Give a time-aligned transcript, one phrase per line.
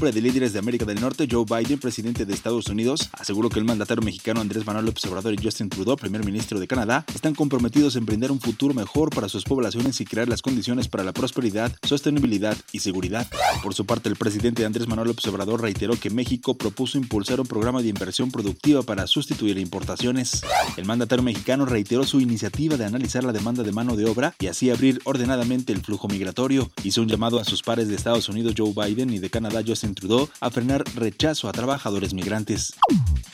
[0.00, 3.58] Cumbre de líderes de América del Norte, Joe Biden, presidente de Estados Unidos, aseguró que
[3.58, 7.34] el mandatario mexicano Andrés Manuel López Obrador y Justin Trudeau, primer ministro de Canadá, están
[7.34, 11.12] comprometidos en brindar un futuro mejor para sus poblaciones y crear las condiciones para la
[11.12, 13.26] prosperidad, sostenibilidad y seguridad.
[13.62, 17.46] Por su parte, el presidente Andrés Manuel López Obrador reiteró que México propuso impulsar un
[17.46, 20.40] programa de inversión productiva para sustituir importaciones.
[20.78, 24.46] El mandatario mexicano reiteró su iniciativa de analizar la demanda de mano de obra y
[24.46, 26.70] así abrir ordenadamente el flujo migratorio.
[26.84, 29.89] Hizo un llamado a sus pares de Estados Unidos Joe Biden y de Canadá Justin
[29.94, 32.74] Trudeau a frenar rechazo a trabajadores migrantes.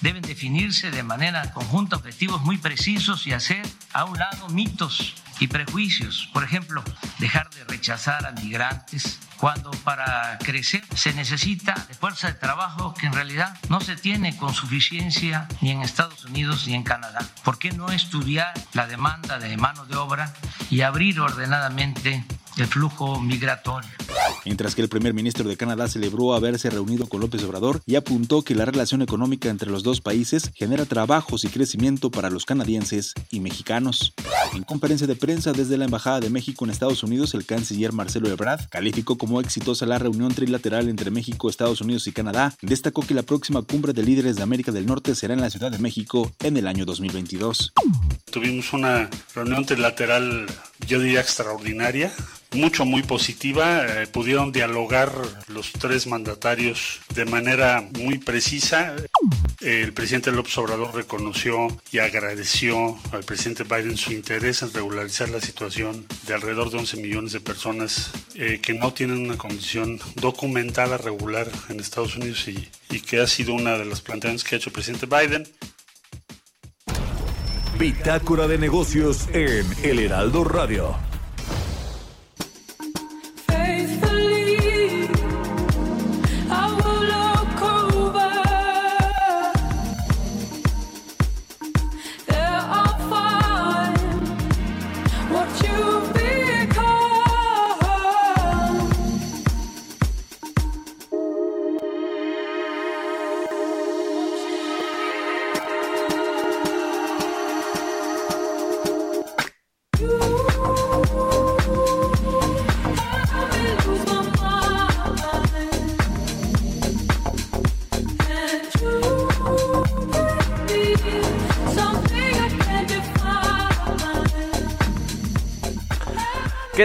[0.00, 5.48] Deben definirse de manera conjunta objetivos muy precisos y hacer a un lado mitos y
[5.48, 6.28] prejuicios.
[6.32, 6.82] Por ejemplo,
[7.18, 13.06] dejar de rechazar a migrantes cuando para crecer se necesita de fuerza de trabajo que
[13.06, 17.20] en realidad no se tiene con suficiencia ni en Estados Unidos ni en Canadá.
[17.44, 20.32] ¿Por qué no estudiar la demanda de mano de obra
[20.70, 22.24] y abrir ordenadamente
[22.56, 23.90] el flujo migratorio?
[24.44, 28.42] Mientras que el primer ministro de Canadá celebró haberse reunido con López Obrador y apuntó
[28.42, 33.12] que la relación económica entre los dos países genera trabajos y crecimiento para los canadienses
[33.30, 34.14] y mexicanos.
[34.54, 38.28] En conferencia de prensa desde la Embajada de México en Estados Unidos, el canciller Marcelo
[38.28, 42.54] Ebrard calificó como exitosa la reunión trilateral entre México, Estados Unidos y Canadá.
[42.62, 45.70] Destacó que la próxima cumbre de líderes de América del Norte será en la Ciudad
[45.70, 47.72] de México en el año 2022.
[48.30, 50.46] Tuvimos una reunión trilateral,
[50.86, 52.12] yo diría extraordinaria,
[52.56, 53.84] mucho, muy positiva.
[53.84, 55.12] Eh, pudieron dialogar
[55.48, 58.96] los tres mandatarios de manera muy precisa.
[59.60, 65.40] El presidente López Obrador reconoció y agradeció al presidente Biden su interés en regularizar la
[65.40, 70.98] situación de alrededor de 11 millones de personas eh, que no tienen una condición documentada
[70.98, 74.58] regular en Estados Unidos y, y que ha sido una de las planteamientos que ha
[74.58, 75.46] hecho el presidente Biden.
[77.78, 80.96] Bitácora de negocios en El Heraldo Radio.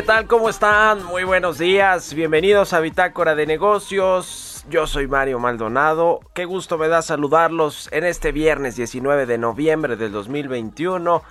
[0.02, 0.26] ¿Qué tal?
[0.26, 1.04] ¿Cómo están?
[1.04, 2.16] Muy buenos días.
[2.16, 4.66] Bienvenidos a Bitácora de Negocios.
[4.68, 6.22] Yo soy Mario Maldonado.
[6.34, 11.22] Qué gusto me da saludarlos en este viernes 19 de noviembre del 2021.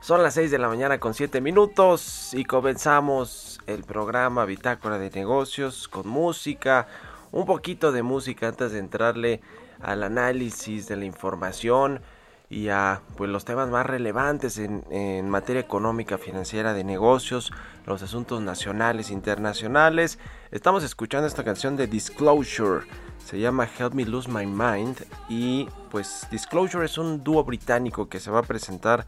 [0.00, 5.10] Son las 6 de la mañana con 7 minutos y comenzamos el programa Bitácora de
[5.10, 6.88] Negocios con música.
[7.32, 9.42] Un poquito de música antes de entrarle
[9.82, 12.00] al análisis de la información
[12.48, 17.52] y a pues, los temas más relevantes en, en, materia económica, financiera, de negocios,
[17.86, 20.18] los asuntos nacionales, internacionales.
[20.50, 22.86] Estamos escuchando esta canción de Disclosure,
[23.24, 28.20] se llama Help Me Lose My Mind y pues Disclosure es un dúo británico que
[28.20, 29.06] se va a presentar,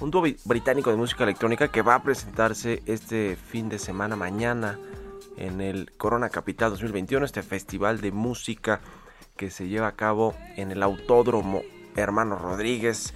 [0.00, 4.78] un dúo británico de música electrónica que va a presentarse este fin de semana mañana
[5.36, 8.80] en el Corona Capital 2021, este festival de música
[9.36, 11.62] que se lleva a cabo en el Autódromo
[11.96, 13.14] Hermano Rodríguez.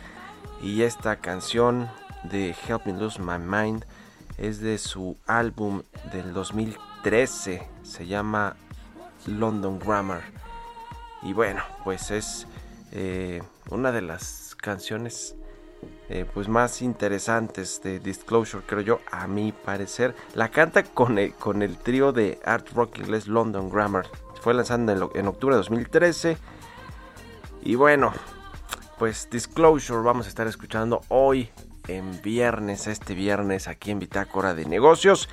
[0.62, 1.90] Y esta canción
[2.24, 3.84] de Help Me Lose My Mind
[4.38, 5.82] es de su álbum
[6.12, 7.68] del 2013.
[7.82, 8.56] Se llama
[9.26, 10.22] London Grammar.
[11.22, 12.46] Y bueno, pues es
[12.92, 15.36] eh, una de las canciones
[16.08, 20.14] eh, pues más interesantes de Disclosure, creo yo, a mi parecer.
[20.34, 24.06] La canta con el, con el trío de art rock inglés London Grammar.
[24.40, 26.36] Fue lanzada en, en octubre de 2013.
[27.62, 28.12] Y bueno,
[28.98, 31.50] pues Disclosure vamos a estar escuchando hoy
[31.88, 35.28] en viernes, este viernes aquí en Bitácora de Negocios.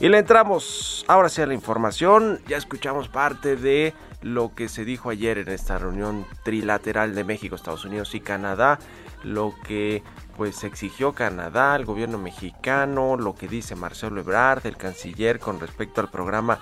[0.00, 2.40] Y le entramos ahora sí a la información.
[2.46, 7.56] Ya escuchamos parte de lo que se dijo ayer en esta reunión trilateral de México,
[7.56, 8.78] Estados Unidos y Canadá.
[9.24, 10.04] Lo que
[10.36, 16.00] pues exigió Canadá, el gobierno mexicano, lo que dice Marcelo Ebrard, el canciller, con respecto
[16.00, 16.60] al programa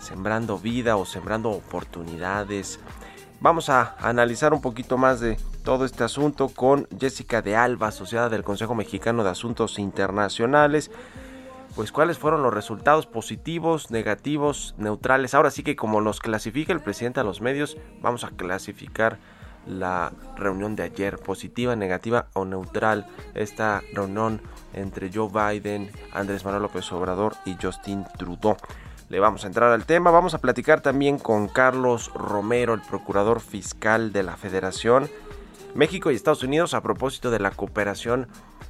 [0.00, 2.78] Sembrando Vida o Sembrando Oportunidades.
[3.40, 8.28] Vamos a analizar un poquito más de todo este asunto con Jessica de Alba, asociada
[8.28, 10.90] del Consejo Mexicano de Asuntos Internacionales.
[11.76, 15.34] Pues cuáles fueron los resultados positivos, negativos, neutrales.
[15.34, 19.20] Ahora sí que como nos clasifica el presidente a los medios, vamos a clasificar
[19.66, 23.06] la reunión de ayer, positiva, negativa o neutral.
[23.34, 24.42] Esta reunión
[24.74, 28.56] entre Joe Biden, Andrés Manuel López Obrador y Justin Trudeau.
[29.08, 30.10] Le vamos a entrar al tema.
[30.10, 35.08] Vamos a platicar también con Carlos Romero, el procurador fiscal de la Federación
[35.74, 38.26] México y Estados Unidos, a propósito de la cooperación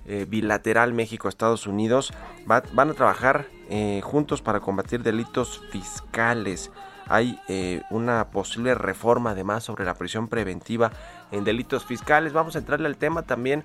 [0.06, 2.12] eh, bilateral México-Estados Unidos,
[2.46, 6.70] van a trabajar eh, juntos para combatir delitos fiscales.
[7.06, 10.92] Hay eh, una posible reforma además sobre la prisión preventiva
[11.30, 12.32] en delitos fiscales.
[12.32, 13.64] Vamos a entrarle al tema también,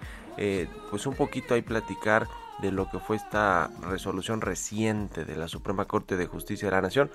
[0.90, 2.28] pues un poquito ahí platicar
[2.62, 6.82] de lo que fue esta resolución reciente de la Suprema Corte de Justicia de la
[6.82, 7.12] Nación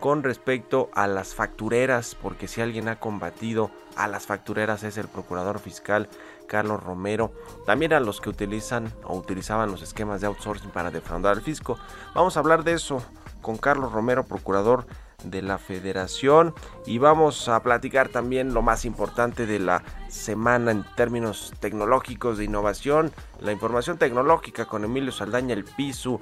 [0.00, 5.08] con respecto a las factureras, porque si alguien ha combatido a las factureras es el
[5.08, 6.08] procurador fiscal
[6.46, 7.32] Carlos Romero,
[7.64, 11.78] también a los que utilizan o utilizaban los esquemas de outsourcing para defraudar al fisco.
[12.14, 13.02] Vamos a hablar de eso
[13.40, 14.86] con Carlos Romero, procurador
[15.24, 16.54] de la federación
[16.86, 22.44] y vamos a platicar también lo más importante de la semana en términos tecnológicos de
[22.44, 26.20] innovación, la información tecnológica con Emilio Saldaña, el PISU,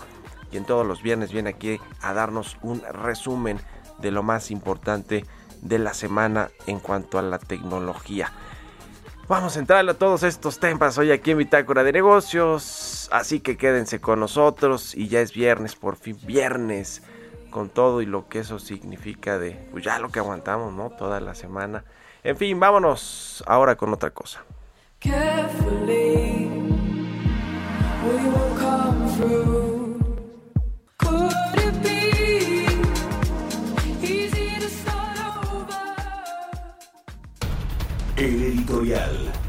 [0.51, 3.59] y en todos los viernes viene aquí a darnos un resumen
[3.99, 5.25] de lo más importante
[5.63, 8.33] de la semana en cuanto a la tecnología.
[9.29, 13.57] Vamos a entrar a todos estos temas hoy aquí en Bitácora de Negocios, así que
[13.57, 17.03] quédense con nosotros y ya es viernes, por fin viernes,
[17.53, 20.91] con todo y lo que eso significa de pues ya lo que aguantamos, ¿no?
[20.91, 21.85] Toda la semana.
[22.25, 24.43] En fin, vámonos ahora con otra cosa.
[38.17, 39.42] El editorial.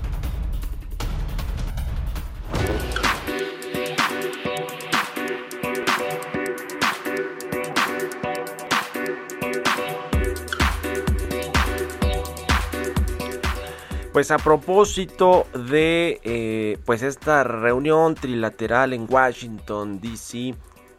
[14.14, 20.54] Pues a propósito de eh, pues esta reunión trilateral en Washington DC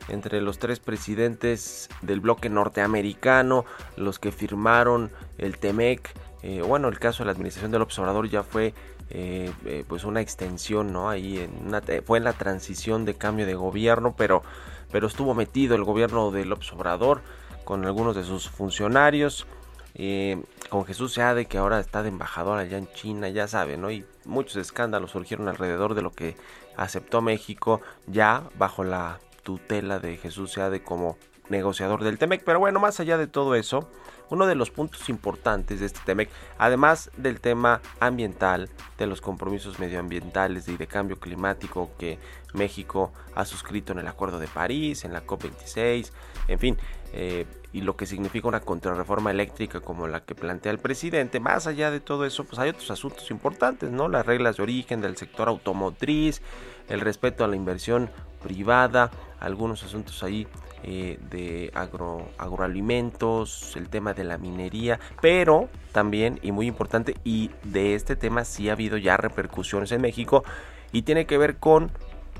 [0.08, 3.66] entre los tres presidentes del bloque norteamericano,
[3.96, 8.42] los que firmaron el TEMEC, eh, bueno, el caso de la administración del observador ya
[8.42, 8.74] fue
[9.10, 11.08] eh, pues una extensión, ¿no?
[11.08, 14.42] Ahí en fue en la transición de cambio de gobierno, pero,
[14.90, 17.22] pero estuvo metido el gobierno del observador
[17.62, 19.46] con algunos de sus funcionarios.
[19.94, 23.90] Eh, con Jesús Seade que ahora está de embajador allá en China, ya saben, ¿no?
[23.90, 26.36] Y muchos escándalos surgieron alrededor de lo que
[26.76, 31.16] aceptó México ya bajo la tutela de Jesús Seade como
[31.48, 32.42] negociador del TEMEC.
[32.44, 33.88] Pero bueno, más allá de todo eso,
[34.30, 39.78] uno de los puntos importantes de este TEMEC, además del tema ambiental, de los compromisos
[39.78, 42.18] medioambientales y de cambio climático que
[42.52, 46.10] México ha suscrito en el Acuerdo de París, en la COP26,
[46.48, 46.78] en fin,
[47.12, 51.66] eh, y lo que significa una contrarreforma eléctrica como la que plantea el presidente, más
[51.66, 54.08] allá de todo eso, pues hay otros asuntos importantes, ¿no?
[54.08, 56.40] Las reglas de origen del sector automotriz,
[56.88, 58.10] el respeto a la inversión
[58.44, 60.46] privada, algunos asuntos ahí
[60.84, 67.50] eh, de agro, agroalimentos, el tema de la minería, pero también, y muy importante, y
[67.64, 70.44] de este tema sí ha habido ya repercusiones en México,
[70.92, 71.90] y tiene que ver con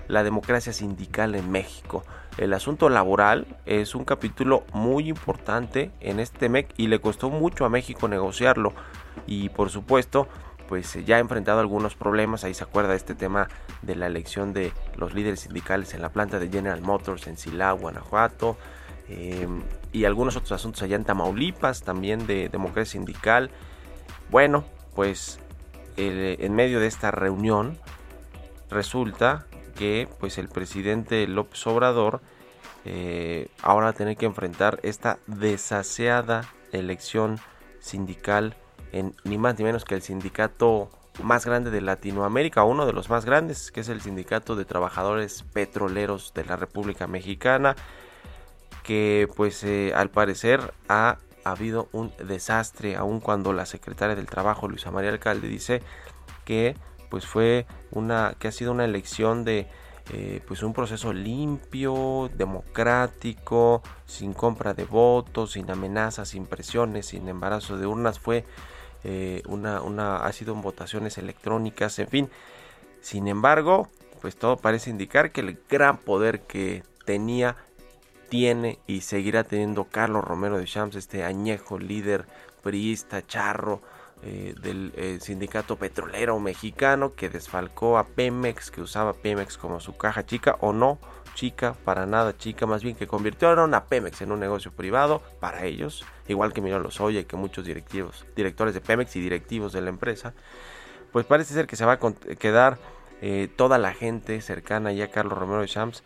[0.08, 2.04] la democracia sindical en México.
[2.37, 7.64] El asunto laboral es un capítulo muy importante en este MEC y le costó mucho
[7.64, 8.73] a México negociarlo.
[9.26, 10.28] Y por supuesto,
[10.68, 12.44] pues ya ha enfrentado algunos problemas.
[12.44, 13.49] Ahí se acuerda este tema
[13.82, 17.78] de la elección de los líderes sindicales en la planta de General Motors en Silao,
[17.78, 18.56] Guanajuato.
[19.08, 19.46] Eh,
[19.92, 23.50] y algunos otros asuntos allá en Tamaulipas, también de democracia sindical.
[24.30, 25.38] Bueno, pues
[25.96, 27.78] en medio de esta reunión
[28.70, 32.21] resulta que pues el presidente López Obrador
[32.85, 37.38] eh, ahora va a tener que enfrentar esta desaseada elección
[37.81, 38.57] sindical
[38.93, 40.90] en ni más ni menos que el sindicato
[41.23, 45.45] más grande de Latinoamérica, uno de los más grandes, que es el Sindicato de Trabajadores
[45.52, 47.76] Petroleros de la República Mexicana,
[48.83, 54.69] que pues eh, al parecer ha habido un desastre, aun cuando la secretaria del Trabajo,
[54.69, 55.83] Luisa María Alcalde, dice
[56.45, 56.76] que
[57.14, 59.68] pues fue una, que ha sido una elección de
[60.12, 67.28] eh, pues un proceso limpio, democrático, sin compra de votos, sin amenazas, sin presiones, sin
[67.28, 68.44] embarazo de urnas, fue
[69.04, 72.30] eh, una, una, ha sido en votaciones electrónicas, en fin.
[73.00, 73.88] Sin embargo,
[74.21, 77.54] pues todo parece indicar que el gran poder que tenía,
[78.28, 82.26] tiene y seguirá teniendo Carlos Romero de Champs, este añejo líder
[82.61, 83.83] priista, charro,
[84.26, 89.99] eh, del eh, sindicato petrolero mexicano que desfalcó a Pemex, que usaba Pemex como su
[89.99, 90.99] caja chica o no
[91.35, 95.66] chica, para nada chica, más bien que convirtieron a Pemex en un negocio privado para
[95.66, 99.83] ellos, igual que Miguel Lozoya y que muchos directivos, directores de Pemex y directivos de
[99.83, 100.33] la empresa,
[101.12, 101.99] pues parece ser que se va a
[102.38, 102.78] quedar
[103.21, 106.02] eh, toda la gente cercana ya a Carlos Romero de Champs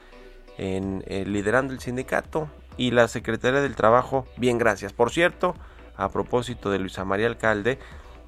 [0.57, 4.93] en, liderando el sindicato y la Secretaría del Trabajo, bien gracias.
[4.93, 5.55] Por cierto,
[5.97, 7.79] a propósito de Luisa María Alcalde,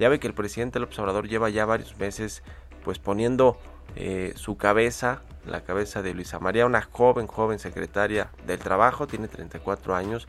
[0.01, 2.43] ya ve que el presidente López Obrador lleva ya varios meses
[2.83, 3.59] pues poniendo
[3.97, 9.29] eh, su cabeza, la cabeza de Luisa María, una joven, joven secretaria del trabajo, tiene
[9.29, 10.27] 34 años,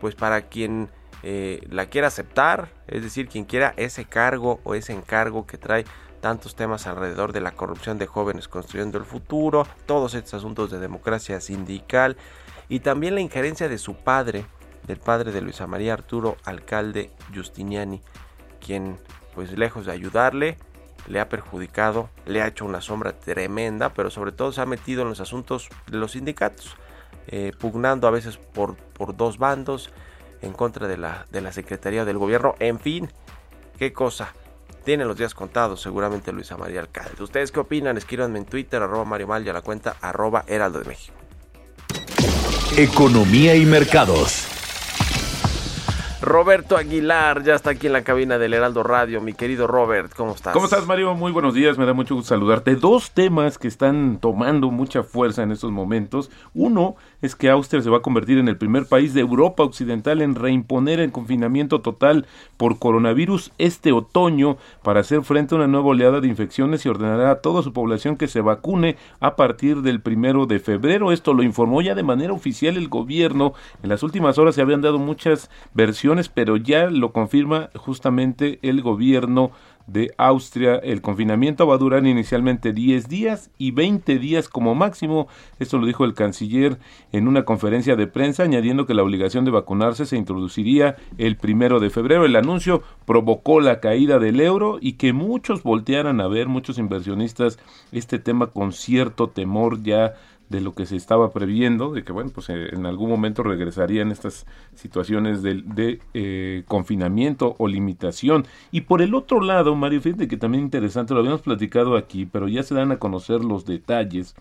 [0.00, 0.88] pues para quien
[1.22, 5.84] eh, la quiera aceptar, es decir, quien quiera ese cargo o ese encargo que trae
[6.22, 10.78] tantos temas alrededor de la corrupción de jóvenes construyendo el futuro, todos estos asuntos de
[10.78, 12.16] democracia sindical
[12.70, 14.46] y también la injerencia de su padre,
[14.86, 18.00] del padre de Luisa María Arturo, alcalde Justiniani,
[18.60, 18.98] quien
[19.34, 20.56] pues lejos de ayudarle,
[21.06, 25.02] le ha perjudicado, le ha hecho una sombra tremenda, pero sobre todo se ha metido
[25.02, 26.76] en los asuntos de los sindicatos,
[27.26, 29.90] eh, pugnando a veces por, por dos bandos
[30.42, 32.54] en contra de la, de la Secretaría del Gobierno.
[32.58, 33.10] En fin,
[33.78, 34.34] qué cosa.
[34.84, 37.22] Tiene los días contados seguramente Luisa María Alcalde.
[37.22, 37.98] ¿Ustedes qué opinan?
[37.98, 41.16] Escríbanme en Twitter, arroba Mario Mal y a la cuenta arroba Heraldo de México.
[42.76, 44.59] Economía y mercados.
[46.22, 49.22] Roberto Aguilar ya está aquí en la cabina del Heraldo Radio.
[49.22, 50.52] Mi querido Robert, ¿cómo estás?
[50.52, 51.14] ¿Cómo estás, Mario?
[51.14, 52.76] Muy buenos días, me da mucho gusto saludarte.
[52.76, 56.30] Dos temas que están tomando mucha fuerza en estos momentos.
[56.52, 60.22] Uno es que Austria se va a convertir en el primer país de Europa Occidental
[60.22, 65.88] en reimponer el confinamiento total por coronavirus este otoño para hacer frente a una nueva
[65.88, 70.00] oleada de infecciones y ordenará a toda su población que se vacune a partir del
[70.00, 71.12] primero de febrero.
[71.12, 73.54] Esto lo informó ya de manera oficial el gobierno.
[73.82, 78.82] En las últimas horas se habían dado muchas versiones pero ya lo confirma justamente el
[78.82, 79.50] gobierno
[79.92, 80.76] de Austria.
[80.76, 85.28] El confinamiento va a durar inicialmente 10 días y 20 días como máximo.
[85.58, 86.78] Esto lo dijo el canciller
[87.12, 91.80] en una conferencia de prensa, añadiendo que la obligación de vacunarse se introduciría el primero
[91.80, 92.24] de febrero.
[92.24, 97.58] El anuncio provocó la caída del euro y que muchos voltearan a ver, muchos inversionistas,
[97.92, 100.14] este tema con cierto temor ya
[100.50, 104.10] de lo que se estaba previendo, de que bueno, pues eh, en algún momento regresarían
[104.10, 108.44] estas situaciones de, eh, confinamiento o limitación.
[108.72, 112.48] Y por el otro lado, Mario, fíjate que también interesante, lo habíamos platicado aquí, pero
[112.48, 114.34] ya se dan a conocer los detalles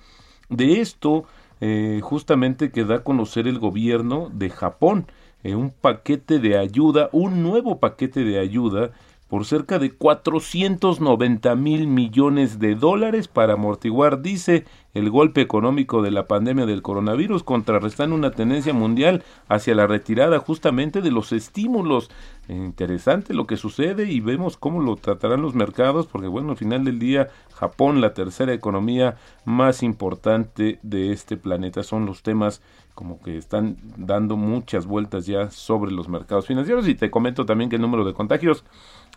[0.49, 1.25] de esto,
[1.61, 5.05] eh, justamente que da a conocer el gobierno de Japón,
[5.41, 8.91] un paquete de ayuda, un nuevo paquete de ayuda
[9.29, 16.09] por cerca de 490 mil millones de dólares para amortiguar, dice, el golpe económico de
[16.09, 22.09] la pandemia del coronavirus, contrarrestando una tendencia mundial hacia la retirada justamente de los estímulos.
[22.47, 26.83] Interesante lo que sucede y vemos cómo lo tratarán los mercados, porque bueno, al final
[26.83, 32.63] del día Japón, la tercera economía más importante de este planeta, son los temas
[32.99, 37.69] como que están dando muchas vueltas ya sobre los mercados financieros y te comento también
[37.69, 38.65] que el número de contagios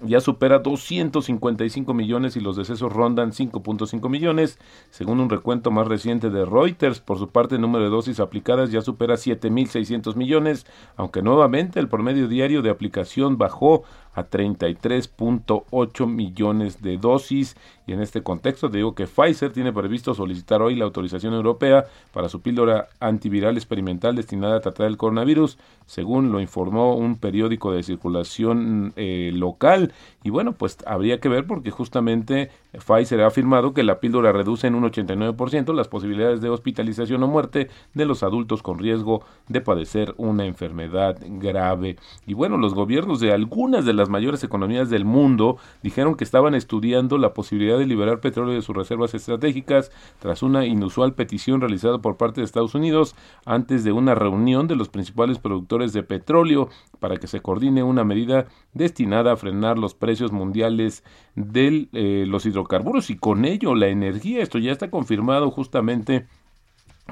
[0.01, 4.61] ya supera 255 millones y los decesos rondan 5.5 millones,
[4.91, 7.01] según un recuento más reciente de Reuters.
[7.01, 10.65] Por su parte, el número de dosis aplicadas ya supera 7.600 millones,
[10.97, 13.83] aunque nuevamente el promedio diario de aplicación bajó
[14.15, 17.57] a 33.8 millones de dosis.
[17.87, 22.29] Y en este contexto digo que Pfizer tiene previsto solicitar hoy la autorización europea para
[22.29, 27.83] su píldora antiviral experimental destinada a tratar el coronavirus, según lo informó un periódico de
[27.83, 29.93] circulación eh, local.
[30.23, 34.67] Y bueno, pues habría que ver porque justamente Pfizer ha afirmado que la píldora reduce
[34.67, 39.61] en un 89% las posibilidades de hospitalización o muerte de los adultos con riesgo de
[39.61, 41.97] padecer una enfermedad grave.
[42.27, 46.25] Y bueno, los gobiernos de algunas de las las mayores economías del mundo dijeron que
[46.25, 51.61] estaban estudiando la posibilidad de liberar petróleo de sus reservas estratégicas tras una inusual petición
[51.61, 53.15] realizada por parte de Estados Unidos
[53.47, 56.69] antes de una reunión de los principales productores de petróleo
[56.99, 61.05] para que se coordine una medida destinada a frenar los precios mundiales
[61.37, 64.43] de eh, los hidrocarburos y con ello la energía.
[64.43, 66.27] Esto ya está confirmado justamente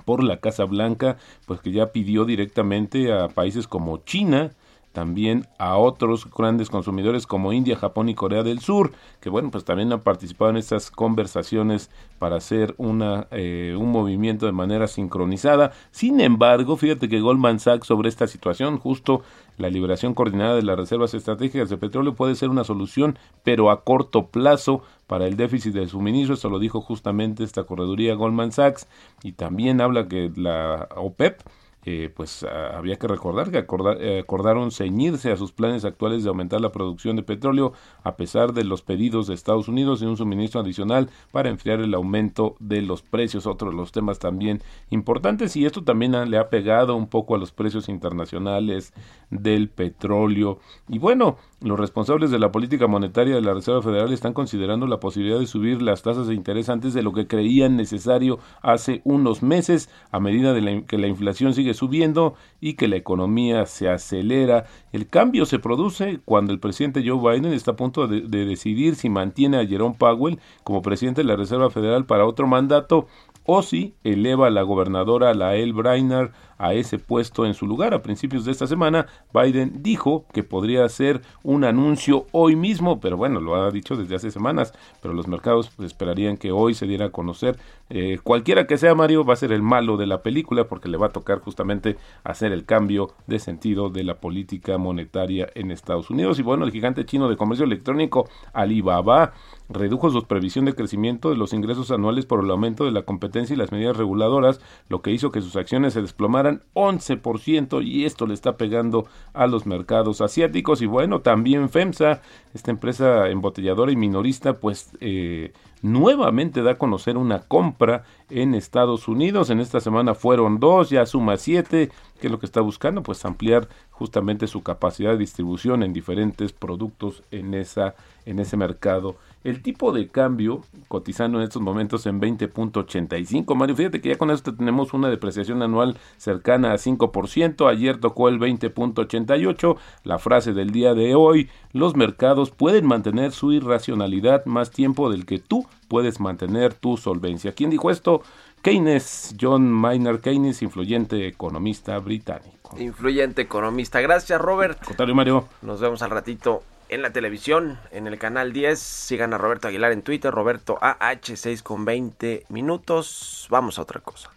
[0.04, 4.50] por la Casa Blanca, pues que ya pidió directamente a países como China,
[4.92, 9.64] también a otros grandes consumidores como India, Japón y Corea del Sur, que bueno, pues
[9.64, 15.72] también han participado en estas conversaciones para hacer una, eh, un movimiento de manera sincronizada.
[15.90, 19.22] Sin embargo, fíjate que Goldman Sachs sobre esta situación, justo
[19.58, 23.84] la liberación coordinada de las reservas estratégicas de petróleo puede ser una solución, pero a
[23.84, 28.88] corto plazo para el déficit de suministro, esto lo dijo justamente esta correduría Goldman Sachs,
[29.22, 31.42] y también habla que la OPEP
[31.84, 33.64] eh, pues había que recordar que
[34.00, 38.52] eh, acordaron ceñirse a sus planes actuales de aumentar la producción de petróleo a pesar
[38.52, 42.82] de los pedidos de Estados Unidos y un suministro adicional para enfriar el aumento de
[42.82, 45.56] los precios, otro de los temas también importantes.
[45.56, 48.92] Y esto también le ha pegado un poco a los precios internacionales
[49.30, 50.58] del petróleo.
[50.88, 54.98] Y bueno, los responsables de la política monetaria de la Reserva Federal están considerando la
[54.98, 59.42] posibilidad de subir las tasas de interés antes de lo que creían necesario hace unos
[59.42, 64.64] meses, a medida de que la inflación sigue subiendo y que la economía se acelera.
[64.92, 68.94] El cambio se produce cuando el presidente Joe Biden está a punto de, de decidir
[68.94, 73.06] si mantiene a Jerome Powell como presidente de la Reserva Federal para otro mandato
[73.44, 77.94] o si eleva a la gobernadora Lael Brainard a ese puesto en su lugar.
[77.94, 83.16] A principios de esta semana, Biden dijo que podría hacer un anuncio hoy mismo, pero
[83.16, 86.86] bueno, lo ha dicho desde hace semanas, pero los mercados pues, esperarían que hoy se
[86.86, 87.58] diera a conocer.
[87.88, 90.98] Eh, cualquiera que sea Mario va a ser el malo de la película porque le
[90.98, 96.10] va a tocar justamente hacer el cambio de sentido de la política monetaria en Estados
[96.10, 96.38] Unidos.
[96.38, 99.32] Y bueno, el gigante chino de comercio electrónico Alibaba
[99.70, 103.54] redujo su previsión de crecimiento de los ingresos anuales por el aumento de la competencia
[103.54, 108.26] y las medidas reguladoras, lo que hizo que sus acciones se desplomaran 11% y esto
[108.26, 112.22] le está pegando a los mercados asiáticos y bueno, también FEMSA,
[112.54, 119.08] esta empresa embotelladora y minorista, pues eh, nuevamente da a conocer una compra en Estados
[119.08, 119.50] Unidos.
[119.50, 121.90] En esta semana fueron dos, ya suma siete.
[122.20, 123.02] ¿Qué es lo que está buscando?
[123.02, 127.94] Pues ampliar justamente su capacidad de distribución en diferentes productos en, esa,
[128.26, 133.54] en ese mercado el tipo de cambio cotizando en estos momentos en 20.85.
[133.54, 137.70] Mario, fíjate que ya con esto tenemos una depreciación anual cercana a 5%.
[137.70, 139.76] Ayer tocó el 20.88.
[140.04, 145.26] La frase del día de hoy, los mercados pueden mantener su irracionalidad más tiempo del
[145.26, 147.52] que tú puedes mantener tu solvencia.
[147.52, 148.22] ¿Quién dijo esto?
[148.62, 152.76] Keynes, John Maynard Keynes, influyente economista británico.
[152.78, 154.00] Influyente economista.
[154.00, 154.84] Gracias, Robert.
[154.84, 155.48] Contrario, Mario.
[155.62, 158.78] Nos vemos al ratito en la televisión, en el canal 10.
[158.78, 163.46] Sigan a Roberto Aguilar en Twitter, Roberto AH6 con 20 minutos.
[163.48, 164.30] Vamos a otra cosa.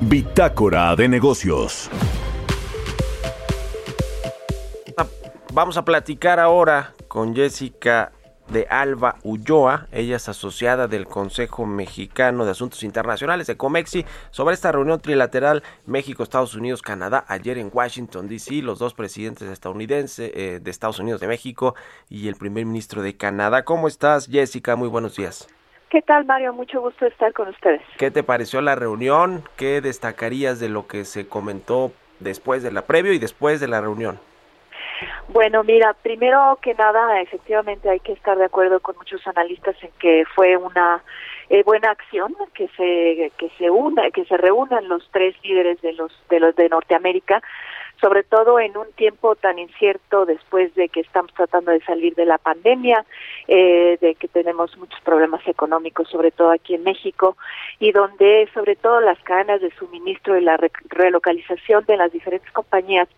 [0.00, 1.90] Bitácora de negocios.
[5.52, 8.12] Vamos a platicar ahora con Jessica
[8.48, 14.54] de Alba Ulloa, ella es asociada del Consejo Mexicano de Asuntos Internacionales de COMEXI, sobre
[14.54, 20.30] esta reunión trilateral México, Estados Unidos, Canadá, ayer en Washington, D.C., los dos presidentes estadounidenses
[20.34, 21.74] eh, de Estados Unidos de México
[22.08, 23.64] y el primer ministro de Canadá.
[23.64, 24.76] ¿Cómo estás, Jessica?
[24.76, 25.48] Muy buenos días.
[25.90, 26.52] ¿Qué tal, Mario?
[26.52, 27.80] Mucho gusto estar con ustedes.
[27.96, 29.44] ¿Qué te pareció la reunión?
[29.56, 33.80] ¿Qué destacarías de lo que se comentó después de la previo y después de la
[33.80, 34.18] reunión?
[35.28, 39.90] Bueno, mira, primero que nada, efectivamente hay que estar de acuerdo con muchos analistas en
[39.98, 41.02] que fue una
[41.48, 45.92] eh, buena acción que se que se una que se reúnan los tres líderes de
[45.92, 47.42] los de los de Norteamérica
[48.00, 52.26] sobre todo en un tiempo tan incierto después de que estamos tratando de salir de
[52.26, 53.04] la pandemia,
[53.48, 57.36] eh, de que tenemos muchos problemas económicos, sobre todo aquí en México,
[57.78, 63.08] y donde sobre todo las cadenas de suministro y la relocalización de las diferentes compañías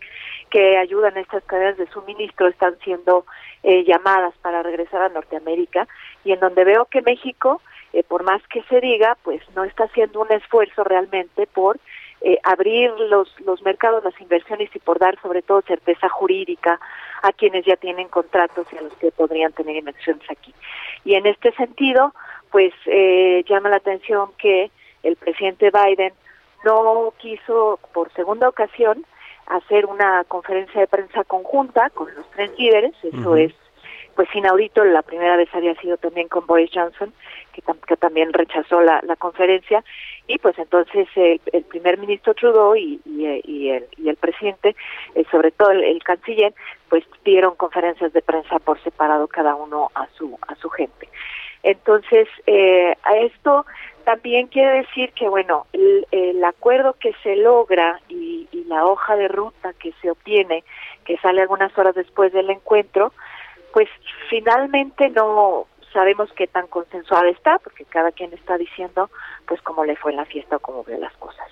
[0.50, 3.26] que ayudan a estas cadenas de suministro están siendo
[3.62, 5.86] eh, llamadas para regresar a Norteamérica
[6.24, 7.60] y en donde veo que México,
[7.92, 11.78] eh, por más que se diga, pues no está haciendo un esfuerzo realmente por
[12.20, 16.80] eh, abrir los, los mercados, las inversiones y por dar sobre todo certeza jurídica
[17.22, 20.52] a quienes ya tienen contratos y a los que podrían tener inversiones aquí.
[21.04, 22.12] Y en este sentido,
[22.50, 24.70] pues eh, llama la atención que
[25.02, 26.12] el presidente Biden
[26.64, 29.04] no quiso por segunda ocasión
[29.46, 33.54] hacer una conferencia de prensa conjunta con los tres líderes, eso es
[34.18, 37.12] pues inaudito, la primera vez había sido también con Boris Johnson,
[37.52, 39.84] que, también rechazó la, conferencia,
[40.26, 44.74] y pues entonces el, el primer ministro Trudeau y, y, el, y el presidente,
[45.14, 46.52] eh, sobre todo el, canciller,
[46.88, 51.08] pues dieron conferencias de prensa por separado cada uno a su, a su gente.
[51.62, 53.66] Entonces, eh, a esto
[54.02, 59.14] también quiere decir que, bueno, el, el acuerdo que se logra y, y la hoja
[59.14, 60.64] de ruta que se obtiene,
[61.04, 63.12] que sale algunas horas después del encuentro,
[63.72, 63.88] pues
[64.28, 69.10] finalmente no sabemos qué tan consensuada está, porque cada quien está diciendo
[69.46, 71.46] pues cómo le fue en la fiesta o cómo vio las cosas.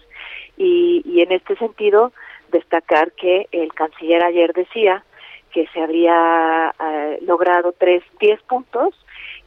[0.56, 2.12] Y, y en este sentido,
[2.50, 5.04] destacar que el canciller ayer decía
[5.52, 8.94] que se habría eh, logrado tres, diez puntos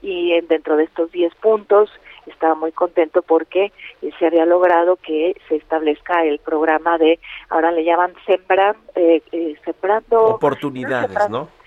[0.01, 1.91] y dentro de estos diez puntos
[2.25, 3.71] estaba muy contento porque
[4.17, 9.55] se había logrado que se establezca el programa de, ahora le llaman sembran, eh, eh,
[9.65, 10.35] sembrando...
[10.35, 11.47] Oportunidades, ¿no?
[11.47, 11.58] Sembrando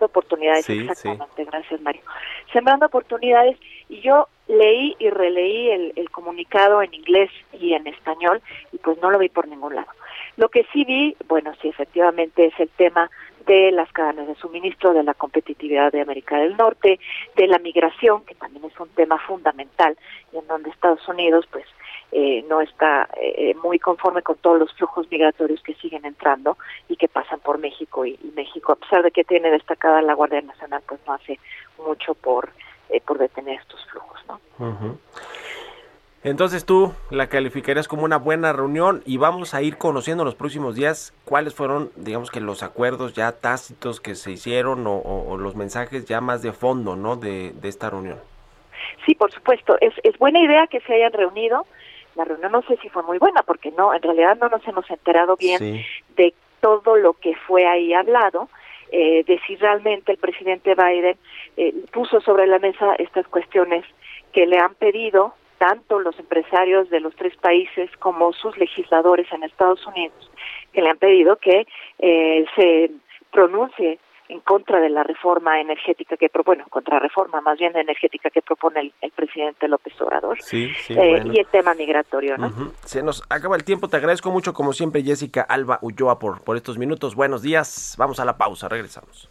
[0.00, 2.02] oportunidades, exactamente, gracias Mario.
[2.52, 3.58] Sembrando oportunidades,
[3.88, 8.98] y yo leí y releí el, el, comunicado en inglés y en español, y pues
[9.00, 9.88] no lo vi por ningún lado.
[10.36, 13.10] Lo que sí vi, bueno, sí, efectivamente es el tema
[13.46, 16.98] de las cadenas de suministro, de la competitividad de América del Norte,
[17.36, 19.96] de la migración, que también es un tema fundamental,
[20.32, 21.64] y en donde Estados Unidos, pues,
[22.16, 26.56] eh, no está eh, muy conforme con todos los flujos migratorios que siguen entrando
[26.88, 30.40] y que pasan por México y, México a pesar de que tiene destacada la Guardia
[30.40, 31.40] Nacional pues no hace
[31.84, 32.50] mucho por
[32.88, 34.96] eh, por detener estos flujos no uh.
[36.24, 40.34] Entonces tú la calificarías como una buena reunión y vamos a ir conociendo en los
[40.34, 45.30] próximos días cuáles fueron digamos que los acuerdos ya tácitos que se hicieron o, o,
[45.32, 48.18] o los mensajes ya más de fondo no de, de esta reunión
[49.06, 49.76] Sí, por supuesto.
[49.80, 51.66] Es, es buena idea que se hayan reunido
[52.16, 54.88] la reunión no sé si fue muy buena porque no en realidad no nos hemos
[54.88, 55.84] enterado bien sí.
[56.16, 58.48] de todo lo que fue ahí hablado
[58.92, 61.16] eh, de si realmente el presidente Biden
[61.56, 63.84] eh, puso sobre la mesa estas cuestiones
[64.32, 69.44] que le han pedido tanto los empresarios de los tres países como sus legisladores en
[69.44, 70.30] Estados Unidos
[70.74, 71.66] que le han pedido que
[72.00, 72.90] eh, se
[73.32, 73.98] pronuncie
[74.28, 78.80] en contra de la reforma energética que bueno contra reforma más bien energética que propone
[78.80, 81.32] el, el presidente López Obrador sí, sí, eh, bueno.
[81.32, 82.48] y el tema migratorio ¿no?
[82.48, 82.72] Uh -huh.
[82.84, 86.56] se nos acaba el tiempo te agradezco mucho como siempre Jessica Alba Ulloa por por
[86.56, 89.30] estos minutos buenos días vamos a la pausa regresamos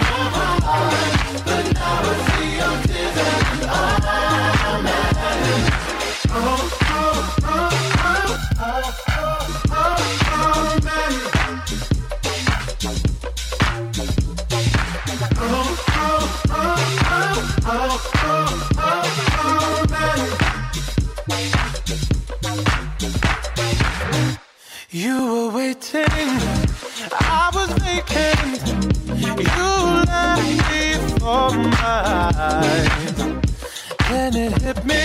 [25.11, 26.29] You were waiting,
[27.11, 28.61] I was vacant.
[29.55, 29.69] You
[30.11, 30.83] left me
[31.19, 33.41] for mine.
[34.09, 35.03] Then it hit me,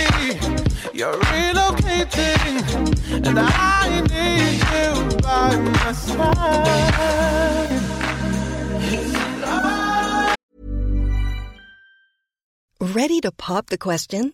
[0.93, 2.55] you're relocating,
[3.27, 4.91] and I need you
[5.27, 6.47] by my side.
[12.79, 14.33] Ready to pop the question?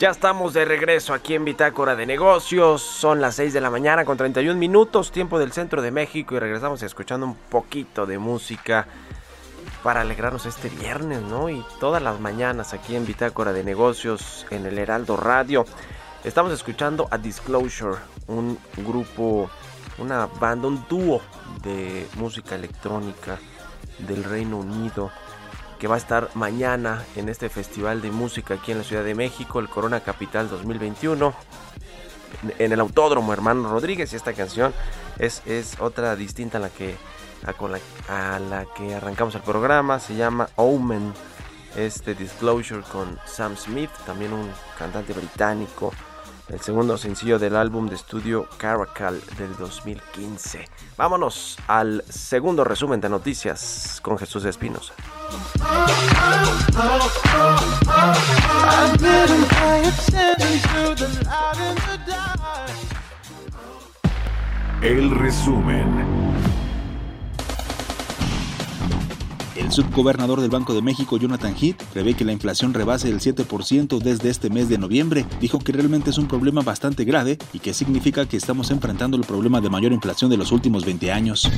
[0.00, 2.80] Ya estamos de regreso aquí en Bitácora de Negocios.
[2.80, 6.34] Son las 6 de la mañana con 31 minutos, tiempo del centro de México.
[6.34, 8.86] Y regresamos escuchando un poquito de música
[9.82, 11.50] para alegrarnos este viernes, ¿no?
[11.50, 15.66] Y todas las mañanas aquí en Bitácora de Negocios en el Heraldo Radio.
[16.22, 19.50] Estamos escuchando a Disclosure, un grupo,
[19.96, 21.22] una banda, un dúo
[21.62, 23.38] de música electrónica
[24.00, 25.10] del Reino Unido
[25.78, 29.14] que va a estar mañana en este festival de música aquí en la Ciudad de
[29.14, 31.32] México, el Corona Capital 2021,
[32.58, 34.12] en el Autódromo Hermano Rodríguez.
[34.12, 34.74] Y esta canción
[35.18, 36.96] es, es otra distinta a la, que,
[38.08, 41.14] a, la que arrancamos el programa, se llama Omen.
[41.76, 45.92] Este Disclosure con Sam Smith, también un cantante británico
[46.52, 50.68] el segundo sencillo del álbum de estudio Caracal del 2015.
[50.96, 54.94] Vámonos al segundo resumen de noticias con Jesús Espinosa.
[64.82, 66.09] El resumen.
[69.70, 74.00] El subgobernador del Banco de México, Jonathan Heath, prevé que la inflación rebase el 7%
[74.00, 75.24] desde este mes de noviembre.
[75.40, 79.22] Dijo que realmente es un problema bastante grave y que significa que estamos enfrentando el
[79.22, 81.48] problema de mayor inflación de los últimos 20 años.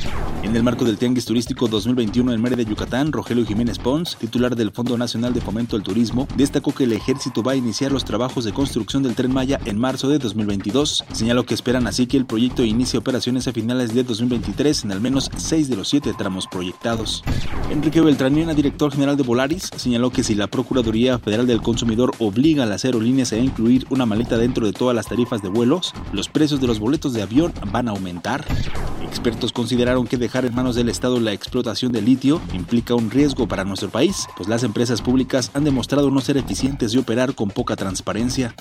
[0.43, 4.69] En el marco del Tianguis Turístico 2021 en Mérida, Yucatán, Rogelio Jiménez Pons, titular del
[4.69, 8.45] Fondo Nacional de Fomento al Turismo, destacó que el ejército va a iniciar los trabajos
[8.45, 11.03] de construcción del Tren Maya en marzo de 2022.
[11.13, 15.01] Señaló que esperan así que el proyecto inicie operaciones a finales de 2023 en al
[15.01, 17.23] menos 6 de los 7 tramos proyectados.
[17.71, 22.63] Enrique Beltraniana, director general de Volaris, señaló que si la Procuraduría Federal del Consumidor obliga
[22.63, 26.27] a las aerolíneas a incluir una maleta dentro de todas las tarifas de vuelos, los
[26.27, 28.45] precios de los boletos de avión van a aumentar.
[29.03, 33.47] Expertos consideraron que dejar en manos del Estado la explotación del litio implica un riesgo
[33.47, 37.49] para nuestro país, pues las empresas públicas han demostrado no ser eficientes y operar con
[37.49, 38.55] poca transparencia.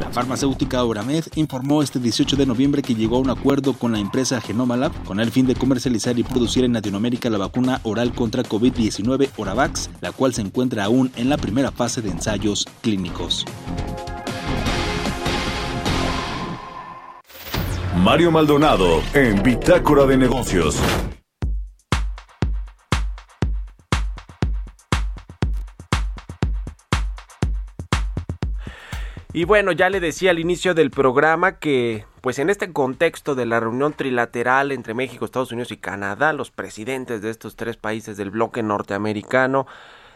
[0.00, 3.98] La farmacéutica Oramed informó este 18 de noviembre que llegó a un acuerdo con la
[3.98, 8.42] empresa Genomalab con el fin de comercializar y producir en Latinoamérica la vacuna oral contra
[8.76, 13.44] COVID-19 Oravax, la cual se encuentra aún en la primera fase de ensayos clínicos.
[17.96, 20.78] Mario Maldonado en Bitácora de Negocios.
[29.32, 33.46] Y bueno, ya le decía al inicio del programa que, pues en este contexto de
[33.46, 38.16] la reunión trilateral entre México, Estados Unidos y Canadá, los presidentes de estos tres países
[38.16, 39.68] del bloque norteamericano,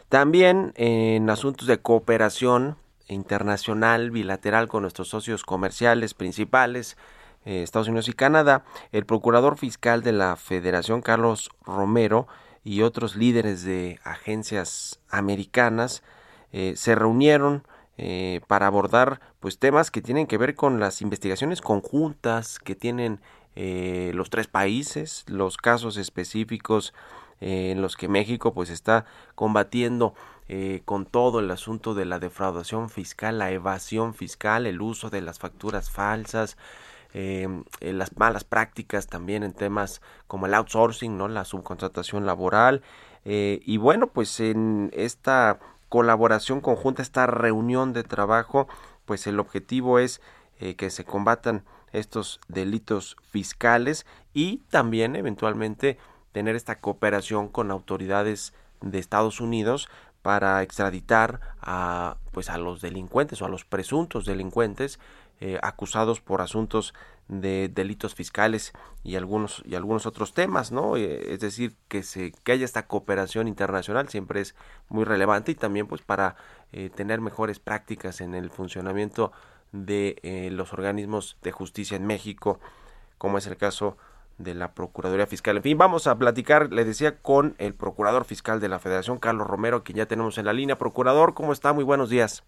[0.08, 6.96] también en asuntos de cooperación internacional, bilateral con nuestros socios comerciales principales,
[7.44, 12.26] eh, Estados Unidos y Canadá, el procurador fiscal de la Federación, Carlos Romero,
[12.64, 16.02] y otros líderes de agencias americanas
[16.50, 17.62] eh, se reunieron
[18.02, 23.20] eh, para abordar pues temas que tienen que ver con las investigaciones conjuntas que tienen
[23.56, 26.94] eh, los tres países, los casos específicos
[27.42, 30.14] eh, en los que México pues está combatiendo
[30.84, 35.38] con todo el asunto de la defraudación fiscal, la evasión fiscal, el uso de las
[35.38, 36.56] facturas falsas,
[37.12, 41.28] las malas prácticas también en temas como el outsourcing, ¿no?
[41.28, 42.82] la subcontratación laboral.
[43.24, 45.60] y bueno, pues en esta
[45.90, 48.68] colaboración conjunta, esta reunión de trabajo,
[49.04, 50.22] pues el objetivo es
[50.60, 55.98] eh, que se combatan estos delitos fiscales y también eventualmente
[56.32, 59.88] tener esta cooperación con autoridades de Estados Unidos
[60.22, 65.00] para extraditar a pues a los delincuentes o a los presuntos delincuentes
[65.40, 66.94] eh, acusados por asuntos
[67.30, 68.72] de delitos fiscales
[69.04, 70.96] y algunos y algunos otros temas, ¿no?
[70.96, 74.56] Eh, es decir, que se que haya esta cooperación internacional siempre es
[74.88, 76.34] muy relevante y también pues para
[76.72, 79.30] eh, tener mejores prácticas en el funcionamiento
[79.70, 82.58] de eh, los organismos de justicia en México,
[83.16, 83.96] como es el caso
[84.38, 85.58] de la Procuraduría Fiscal.
[85.58, 89.46] En fin, vamos a platicar, le decía, con el Procurador Fiscal de la Federación, Carlos
[89.46, 90.78] Romero, que ya tenemos en la línea.
[90.78, 91.72] Procurador, ¿cómo está?
[91.72, 92.42] Muy buenos días.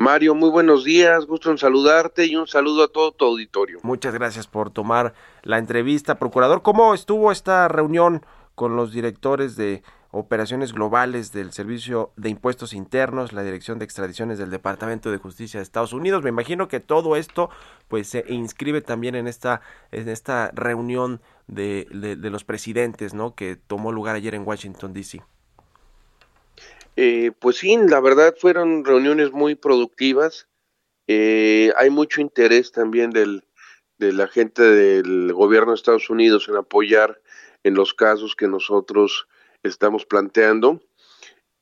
[0.00, 3.80] Mario, muy buenos días, gusto en saludarte y un saludo a todo tu auditorio.
[3.82, 6.62] Muchas gracias por tomar la entrevista, procurador.
[6.62, 13.34] ¿Cómo estuvo esta reunión con los directores de operaciones globales del Servicio de Impuestos Internos,
[13.34, 16.22] la Dirección de Extradiciones del Departamento de Justicia de Estados Unidos.
[16.22, 17.50] Me imagino que todo esto
[17.88, 19.60] pues se inscribe también en esta
[19.92, 23.34] en esta reunión de, de, los presidentes, ¿no?
[23.34, 25.20] Que tomó lugar ayer en Washington D.C.
[26.96, 30.48] Eh, pues sí, la verdad fueron reuniones muy productivas.
[31.06, 33.42] Eh, hay mucho interés también de
[33.98, 37.20] la gente del gobierno de Estados Unidos en apoyar
[37.64, 39.26] en los casos que nosotros
[39.62, 40.80] estamos planteando.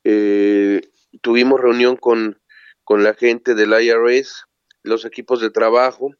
[0.03, 0.81] Eh,
[1.21, 2.39] tuvimos reunión con,
[2.83, 4.45] con la gente del IRS,
[4.83, 6.11] los equipos de trabajo.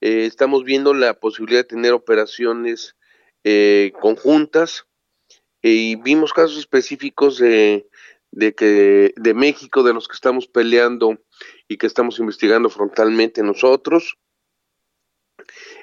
[0.00, 2.96] Eh, estamos viendo la posibilidad de tener operaciones
[3.44, 4.86] eh, conjuntas
[5.60, 7.88] y vimos casos específicos de,
[8.30, 11.18] de, que, de México, de los que estamos peleando
[11.66, 14.16] y que estamos investigando frontalmente nosotros.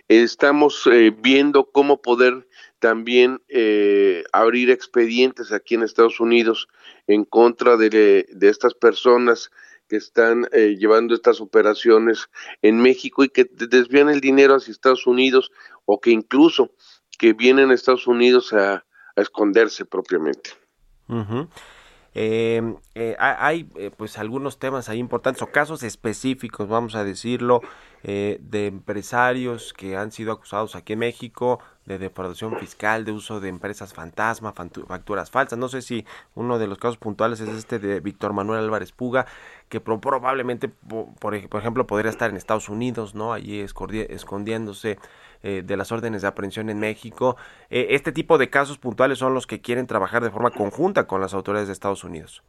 [0.07, 2.47] Estamos eh, viendo cómo poder
[2.79, 6.67] también eh, abrir expedientes aquí en Estados Unidos
[7.07, 9.49] en contra de, estas personas
[9.87, 12.29] que están eh, llevando estas operaciones
[12.61, 15.51] en México y que desvían el dinero hacia Estados Unidos
[15.85, 16.71] o que incluso
[17.17, 18.83] que vienen a Estados Unidos a,
[19.15, 20.49] esconderse propiamente.
[22.15, 22.63] Eh,
[23.19, 27.59] hay eh, pues algunos temas ahí importantes o casos específicos, vamos a decirlo,
[28.03, 33.39] eh, de empresarios que han sido acusados aquí en México de defraudación fiscal, de uso
[33.41, 35.59] de empresas fantasma, facturas falsas.
[35.59, 39.25] No sé si uno de los casos puntuales es este de Víctor Manuel Álvarez Puga,
[39.69, 40.69] que probablemente,
[41.19, 43.33] por, ejemplo, podría estar en Estados Unidos, ¿no?
[43.33, 44.99] Allí escondiéndose
[45.47, 47.37] eh, de las órdenes de aprehensión en México.
[47.69, 51.21] Eh, este tipo de casos puntuales son los que quieren trabajar de forma conjunta con
[51.21, 52.41] las autoridades de Estados Unidos.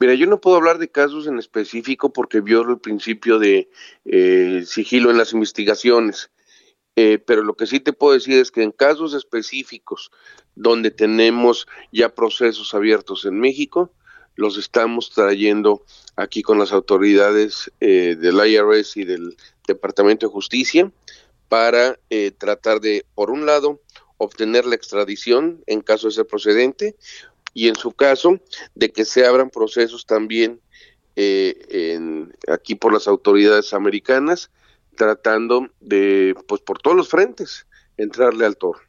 [0.00, 3.68] Mira, yo no puedo hablar de casos en específico porque violo el principio de
[4.06, 6.30] eh, sigilo en las investigaciones.
[6.94, 10.10] pero lo que sí te puedo decir es que en casos específicos
[10.54, 13.90] donde tenemos ya procesos abiertos en México,
[14.36, 15.84] los estamos trayendo
[16.16, 19.36] aquí con las autoridades del IRS y del
[19.66, 20.90] Departamento de Justicia
[21.52, 23.78] para eh, tratar de, por un lado,
[24.16, 26.96] obtener la extradición en caso de ser procedente
[27.52, 28.40] y en su caso
[28.74, 30.62] de que se abran procesos también
[31.14, 34.50] eh, aquí por las autoridades americanas
[34.96, 37.66] tratando de, pues por todos los frentes,
[37.98, 38.80] entrarle al toro.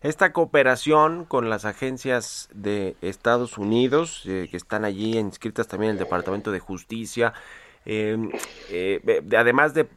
[0.00, 5.96] Esta cooperación con las agencias de Estados Unidos, eh, que están allí inscritas también en
[5.98, 7.34] el Departamento de Justicia,
[7.84, 9.88] además de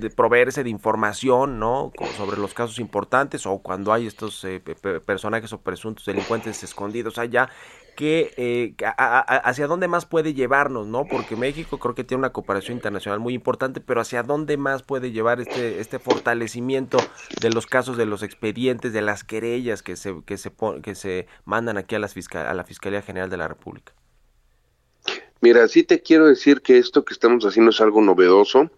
[0.00, 1.92] de proveerse de información, ¿no?
[2.16, 4.60] Sobre los casos importantes o cuando hay estos eh,
[5.04, 7.48] personajes o presuntos delincuentes escondidos allá,
[7.96, 11.06] que eh, hacia dónde más puede llevarnos, ¿no?
[11.06, 15.12] Porque México creo que tiene una cooperación internacional muy importante, pero hacia dónde más puede
[15.12, 16.98] llevar este este fortalecimiento
[17.40, 21.26] de los casos de los expedientes, de las querellas que se que se que se
[21.44, 23.92] mandan aquí a las fiscal, a la Fiscalía General de la República.
[25.40, 28.70] Mira, sí te quiero decir que esto que estamos haciendo es algo novedoso.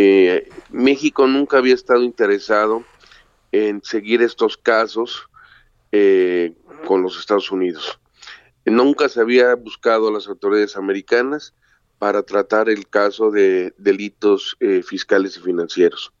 [0.00, 2.84] Eh, México nunca había estado interesado
[3.50, 5.28] en seguir estos casos
[5.90, 6.52] eh,
[6.86, 7.98] con los Estados Unidos.
[8.64, 11.52] Nunca se había buscado a las autoridades americanas
[11.98, 16.12] para tratar el caso de delitos eh, fiscales y financieros.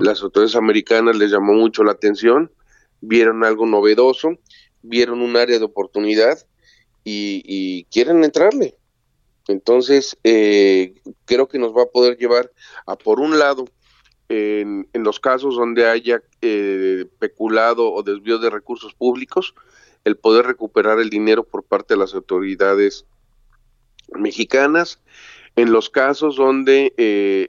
[0.00, 2.52] Las autoridades americanas les llamó mucho la atención,
[3.00, 4.38] vieron algo novedoso,
[4.82, 6.38] vieron un área de oportunidad
[7.02, 8.76] y quieren entrarle.
[9.48, 12.50] Entonces, eh, creo que nos va a poder llevar
[12.86, 13.66] a, por un lado,
[14.28, 19.54] en, los casos donde haya eh, peculado o desvío de recursos públicos,
[20.04, 23.06] el poder recuperar el dinero por parte de las autoridades
[24.14, 25.00] mexicanas.
[25.54, 27.48] En los casos donde eh,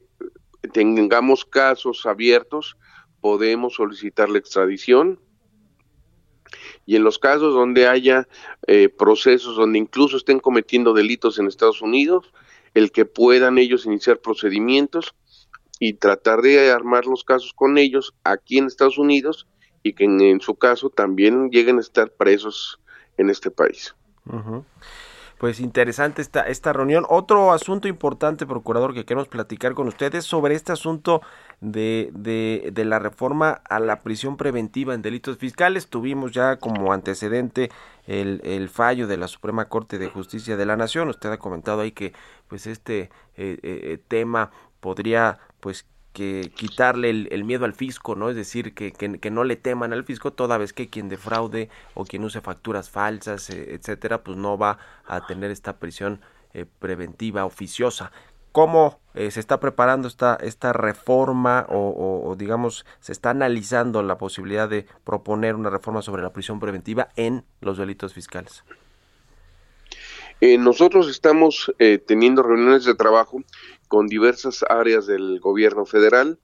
[0.71, 2.77] tengamos casos abiertos,
[3.21, 5.19] podemos solicitar la extradición
[6.86, 8.28] y en los casos donde haya
[8.67, 12.32] eh, procesos donde incluso estén cometiendo delitos en Estados Unidos,
[12.74, 15.15] el que puedan ellos iniciar procedimientos
[15.80, 19.47] y tratar de armar los casos con ellos aquí en Estados Unidos
[19.84, 22.80] y que en, su caso también lleguen a estar presos
[23.18, 23.95] en este país
[25.38, 27.05] pues interesante esta, esta reunión.
[27.09, 31.21] Otro asunto importante, procurador, que queremos platicar con ustedes sobre este asunto
[31.61, 35.88] de, de, de, la reforma a la prisión preventiva en delitos fiscales.
[35.88, 37.69] Tuvimos ya como antecedente
[38.07, 41.09] el, fallo de la Suprema Corte de Justicia de la Nación.
[41.09, 42.13] Usted ha comentado ahí que
[42.47, 45.85] pues este eh, eh, tema podría pues
[46.18, 48.32] que quitarle el, miedo al fisco, ¿no?
[48.32, 52.24] Es decir, que, no le teman al fisco toda vez que quien defraude o quien
[52.24, 56.20] use facturas falsas, eh, etcétera, pues no va a tener esta prisión
[56.55, 58.11] eh, preventiva oficiosa.
[58.51, 64.68] ¿Cómo eh, se está preparando esta, esta reforma o, digamos, se está analizando la posibilidad
[64.68, 68.63] de proponer una reforma sobre la prisión preventiva en los delitos fiscales?
[70.41, 71.72] Nosotros estamos
[72.07, 73.43] teniendo reuniones de trabajo
[73.88, 76.39] con diversas áreas del gobierno federal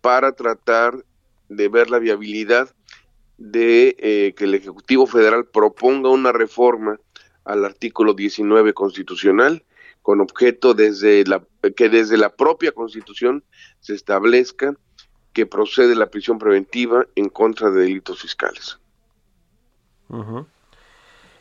[0.00, 1.04] para tratar
[1.48, 2.74] de ver la viabilidad
[3.38, 6.98] de que el Ejecutivo Federal proponga una reforma
[7.44, 9.64] al artículo 19 constitucional
[10.04, 11.42] con objeto desde la,
[11.76, 13.42] que desde la propia Constitución
[13.80, 14.76] se establezca
[15.32, 18.78] que procede la prisión preventiva en contra de delitos fiscales.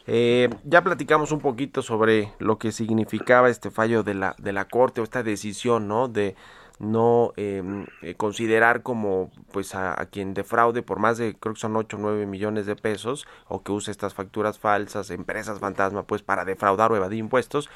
[0.05, 4.65] Eh, ya platicamos un poquito sobre lo que significaba este fallo de la, de la
[4.65, 6.07] Corte o esta decisión, ¿no?
[6.07, 6.35] De
[6.79, 11.75] no em, eh, considerar como pues a, quien defraude por más de creo que son
[11.75, 16.23] 8 o 9 millones de pesos o que use estas facturas falsas, empresas fantasma pues
[16.23, 17.69] para defraudar o evadir impuestos,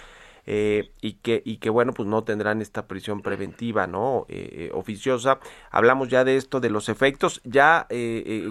[0.50, 4.72] eh, y que y que bueno pues no tendrán esta prisión preventiva no eh, eh,
[4.74, 5.40] oficiosa.
[5.70, 7.42] Hablamos ya de esto de los efectos.
[7.44, 8.50] Ya eh,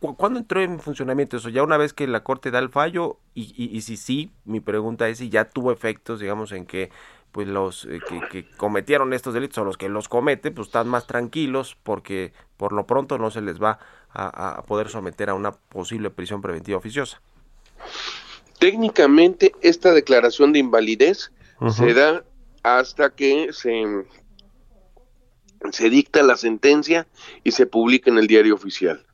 [0.00, 3.54] cuándo entró en funcionamiento eso ya una vez que la corte da el fallo y,
[3.56, 6.90] y, si sí mi pregunta es si ya tuvo efectos digamos en que
[7.30, 7.86] pues los
[8.30, 12.72] que, cometieron estos delitos o los que los cometen pues están más tranquilos porque por
[12.72, 13.78] lo pronto no se les va
[14.10, 17.20] a poder someter a una posible prisión preventiva oficiosa.
[18.58, 21.30] Técnicamente esta declaración de invalidez
[21.70, 22.24] se da
[22.62, 23.84] hasta que se,
[25.70, 27.06] se dicta la sentencia
[27.44, 29.06] y se publica en el diario oficial.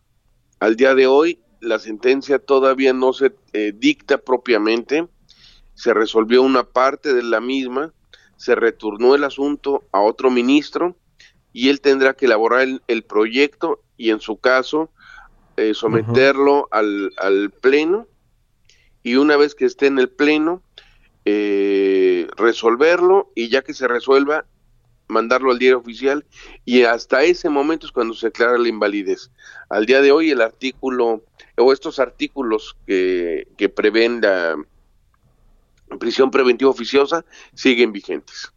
[0.59, 5.07] Al día de hoy, la sentencia todavía no se eh, dicta propiamente,
[5.74, 7.93] se resolvió una parte de la misma,
[8.36, 10.97] se retornó el asunto a otro ministro
[11.53, 14.90] y él tendrá que elaborar el, proyecto y en su caso
[15.57, 18.07] eh, someterlo al, al pleno.
[19.05, 20.62] Y una vez que esté en el pleno,
[21.25, 24.45] eh, resolverlo y ya que se resuelva,
[25.09, 26.25] mandarlo al diario oficial
[26.64, 29.31] y hasta ese momento es cuando se declara la invalidez.
[29.68, 31.23] Al día de hoy el artículo
[31.57, 34.57] o estos artículos que, que prevén la
[35.99, 38.53] prisión preventiva oficiosa siguen vigentes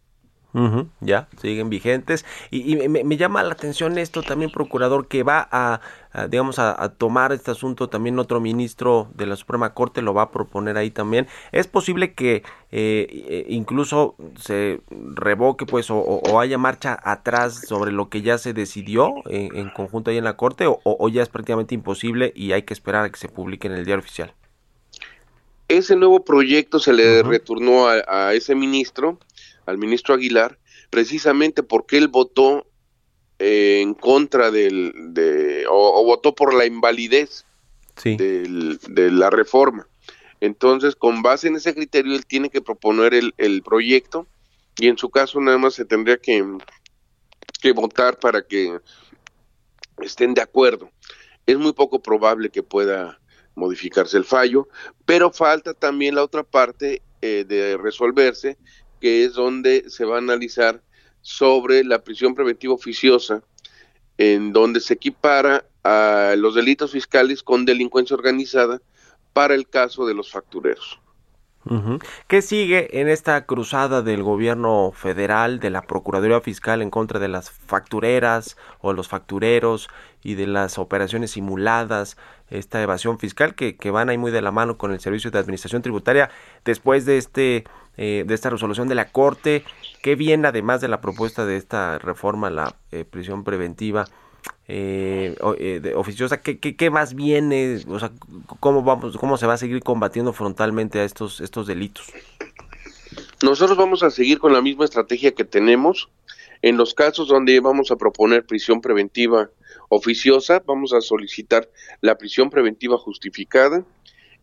[1.00, 2.24] ya, siguen vigentes.
[2.50, 5.80] Y, me, llama la atención esto también, procurador, que va a,
[6.28, 10.30] digamos, a, tomar este asunto también otro ministro de la Suprema Corte, lo va a
[10.30, 11.26] proponer ahí también.
[11.52, 12.36] ¿Es posible que
[12.72, 14.80] eh, eh, incluso se
[15.14, 20.16] revoque, pues, o, haya marcha atrás sobre lo que ya se decidió en, conjunto ahí
[20.16, 23.28] en la Corte, o, ya es prácticamente imposible y hay que esperar a que se
[23.28, 24.32] publique en el diario oficial?
[25.68, 29.18] Ese nuevo proyecto se le retornó a ese ministro
[29.66, 30.58] al ministro Aguilar,
[30.90, 32.66] precisamente porque él votó
[33.38, 37.44] eh, en contra del, de, o, votó por la invalidez
[38.04, 39.86] de la reforma.
[40.40, 44.26] Entonces, con base en ese criterio, él tiene que proponer el, el proyecto
[44.78, 46.44] y en su caso nada más se tendría que,
[47.60, 48.78] que votar para que
[49.98, 50.90] estén de acuerdo.
[51.46, 53.18] Es muy poco probable que pueda
[53.54, 54.68] modificarse el fallo,
[55.06, 58.58] pero falta también la otra parte eh, de resolverse,
[59.00, 60.82] que es donde se va a analizar
[61.22, 63.42] sobre la prisión preventiva oficiosa,
[64.18, 68.80] en donde se equipara a los delitos fiscales con delincuencia organizada
[69.32, 70.98] para el caso de los factureros.
[72.28, 77.28] ¿Qué sigue en esta cruzada del gobierno federal, de la Procuraduría Fiscal en contra de
[77.28, 79.88] las factureras o los factureros
[80.22, 82.16] y de las operaciones simuladas,
[82.50, 85.82] esta evasión fiscal que, van ahí muy de la mano con el Servicio de Administración
[85.82, 86.30] Tributaria
[86.64, 87.64] después de este
[87.98, 89.64] eh, de esta resolución de la Corte,
[90.02, 94.04] qué viene además de la propuesta de esta reforma, la eh, prisión preventiva
[94.68, 95.34] eh,
[95.94, 97.80] oficiosa, ¿qué, ¿qué, más viene?
[97.88, 98.10] O sea,
[98.60, 102.06] ¿cómo, vamos, ¿cómo se va a seguir combatiendo frontalmente a estos, estos delitos?
[103.42, 106.08] Nosotros vamos a seguir con la misma estrategia que tenemos.
[106.62, 109.50] En los casos donde vamos a proponer prisión preventiva
[109.88, 111.68] oficiosa, vamos a solicitar
[112.00, 113.84] la prisión preventiva justificada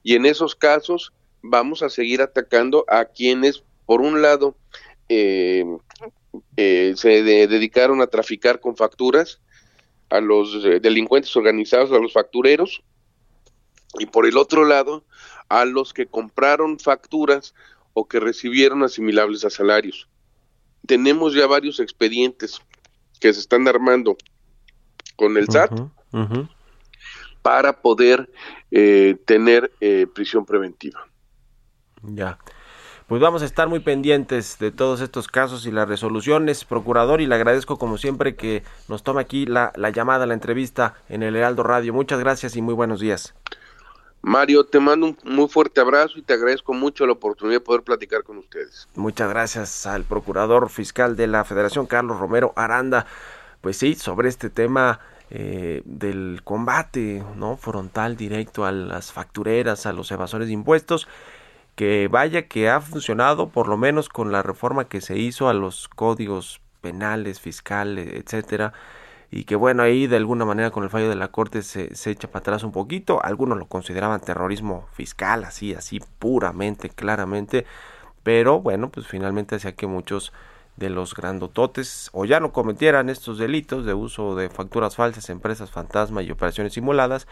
[0.04, 4.56] y en esos casos vamos a seguir atacando a quienes, por un lado,
[5.10, 5.66] eh,
[6.58, 9.41] eh, se dedicaron a traficar con facturas,
[10.14, 12.84] a los eh, delincuentes organizados, a los factureros,
[13.97, 15.03] y por el otro lado,
[15.49, 17.55] a los que compraron facturas
[17.93, 20.07] o que recibieron asimilables a salarios.
[20.86, 22.61] Tenemos ya varios expedientes
[23.20, 24.16] que se están armando
[25.16, 25.80] con el SAT
[27.41, 28.30] para poder
[29.26, 29.72] tener
[30.14, 31.07] prisión preventiva.
[32.01, 32.38] Ya.
[33.14, 37.28] Pues vamos a estar muy pendientes de todos estos casos y las resoluciones, procurador, y
[37.28, 41.36] le agradezco como siempre que nos tome aquí la, la llamada, la entrevista en el
[41.36, 41.93] Heraldo Radio.
[41.93, 43.36] Muchas gracias y muy buenos días.
[44.24, 47.84] Mario, te mando un muy fuerte abrazo y te agradezco mucho la oportunidad de poder
[47.84, 48.88] platicar con ustedes.
[48.95, 53.05] Muchas gracias al procurador fiscal de la Federación, Carlos Romero Aranda.
[53.61, 54.99] Pues sí, sobre este tema
[55.30, 61.07] eh, del combate no frontal directo a las factureras, a los evasores de impuestos,
[61.76, 65.54] que vaya que ha funcionado por lo menos con la reforma que se hizo a
[65.54, 68.74] los códigos penales, fiscales, etcétera
[69.36, 72.28] y que bueno, ahí de alguna manera con el fallo de la Corte se, echa
[72.28, 73.20] para atrás un poquito.
[73.24, 77.66] Algunos lo consideraban terrorismo fiscal, así, así, puramente, claramente.
[78.22, 80.34] Pero bueno, pues finalmente hacía que muchos
[80.78, 85.72] de los grandototes o ya no cometieran estos delitos de uso de facturas falsas, empresas
[85.72, 87.28] fantasma y operaciones simuladas,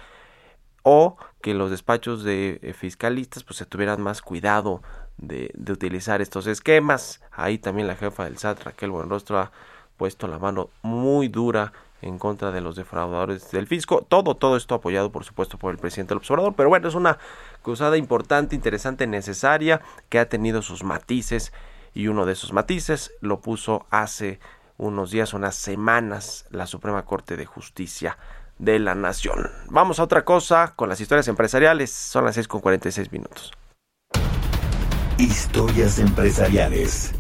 [0.84, 4.82] o que los despachos de eh, fiscalistas pues se tuvieran más cuidado
[5.17, 7.21] de, utilizar estos esquemas.
[7.32, 9.51] Ahí también la jefa del SAT, Raquel Buenrostro, ha
[9.97, 14.05] puesto la mano muy dura en contra de los defraudadores del fisco.
[14.07, 16.55] Todo, todo esto apoyado, por supuesto, por el presidente del observador.
[16.55, 17.19] Pero bueno, es una
[17.61, 21.53] cruzada importante, interesante, necesaria, que ha tenido sus matices.
[21.93, 24.39] Y uno de esos matices lo puso hace
[24.77, 28.17] unos días, unas semanas, la Suprema Corte de Justicia
[28.62, 29.49] de la Nación.
[29.70, 31.91] Vamos a otra cosa con las historias empresariales.
[31.91, 33.51] Son las 6 con 46 minutos.
[35.18, 37.14] Historias empresariales.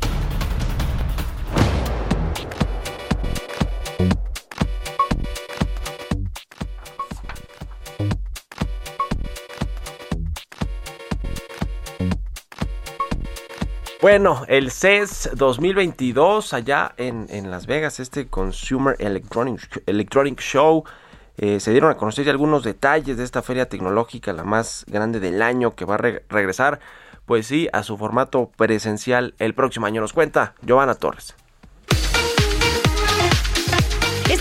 [13.99, 20.83] Bueno, el CES 2022 allá en, en Las Vegas, este Consumer Electronic, Electronic Show,
[21.41, 25.19] eh, se dieron a conocer ya algunos detalles de esta feria tecnológica, la más grande
[25.19, 26.79] del año, que va a regresar,
[27.25, 30.01] pues sí, a su formato presencial el próximo año.
[30.01, 31.35] Nos cuenta Giovanna Torres.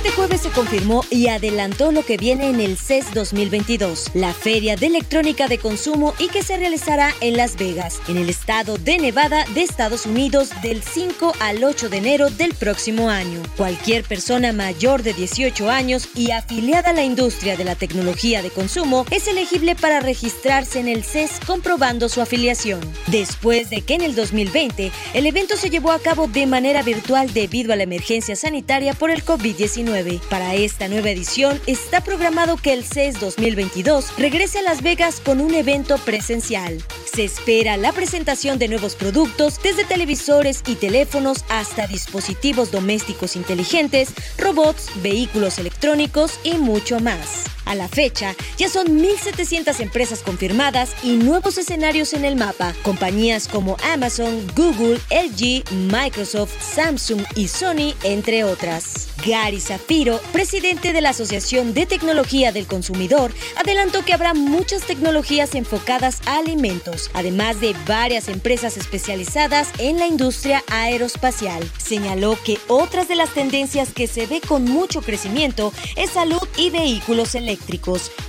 [0.01, 4.75] Este jueves se confirmó y adelantó lo que viene en el CES 2022, la Feria
[4.75, 8.97] de Electrónica de Consumo y que se realizará en Las Vegas, en el estado de
[8.97, 13.43] Nevada de Estados Unidos del 5 al 8 de enero del próximo año.
[13.59, 18.49] Cualquier persona mayor de 18 años y afiliada a la industria de la tecnología de
[18.49, 22.81] consumo es elegible para registrarse en el CES comprobando su afiliación.
[23.09, 27.35] Después de que en el 2020 el evento se llevó a cabo de manera virtual
[27.35, 29.90] debido a la emergencia sanitaria por el COVID-19,
[30.29, 35.41] para esta nueva edición está programado que el CES 2022 regrese a Las Vegas con
[35.41, 36.79] un evento presencial.
[37.13, 44.15] Se espera la presentación de nuevos productos desde televisores y teléfonos hasta dispositivos domésticos inteligentes,
[44.39, 47.47] robots, vehículos electrónicos y mucho más.
[47.71, 52.75] A la fecha, ya son 1.700 empresas confirmadas y nuevos escenarios en el mapa.
[52.83, 59.07] Compañías como Amazon, Google, LG, Microsoft, Samsung y Sony, entre otras.
[59.25, 65.55] Gary Zafiro, presidente de la Asociación de Tecnología del Consumidor, adelantó que habrá muchas tecnologías
[65.55, 71.71] enfocadas a alimentos, además de varias empresas especializadas en la industria aeroespacial.
[71.79, 76.71] Señaló que otras de las tendencias que se ve con mucho crecimiento es salud y
[76.71, 77.60] vehículos eléctricos,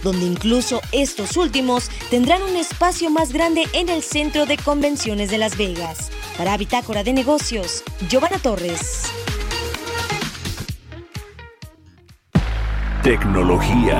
[0.03, 5.38] donde incluso estos últimos tendrán un espacio más grande en el centro de convenciones de
[5.38, 6.11] Las Vegas.
[6.38, 9.03] Para Bitácora de Negocios, Giovanna Torres.
[13.03, 13.99] Tecnología.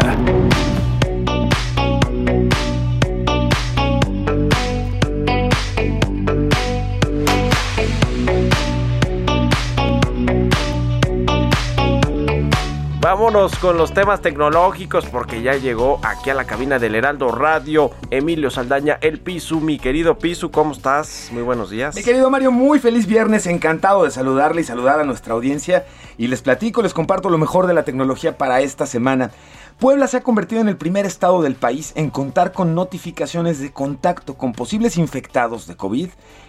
[13.12, 17.91] Vámonos con los temas tecnológicos porque ya llegó aquí a la cabina del Heraldo Radio
[18.09, 19.59] Emilio Saldaña, el Pisu.
[19.59, 21.28] Mi querido Pisu, ¿cómo estás?
[21.34, 21.93] Muy buenos días.
[21.93, 25.86] Mi querido Mario, muy feliz viernes, encantado de saludarle y saludar a nuestra audiencia.
[26.18, 29.32] Y les platico, les comparto lo mejor de la tecnología para esta semana.
[29.78, 33.74] Puebla se ha convertido en el primer estado del país en contar con notificaciones de
[33.74, 36.07] contacto con posibles infectados de COVID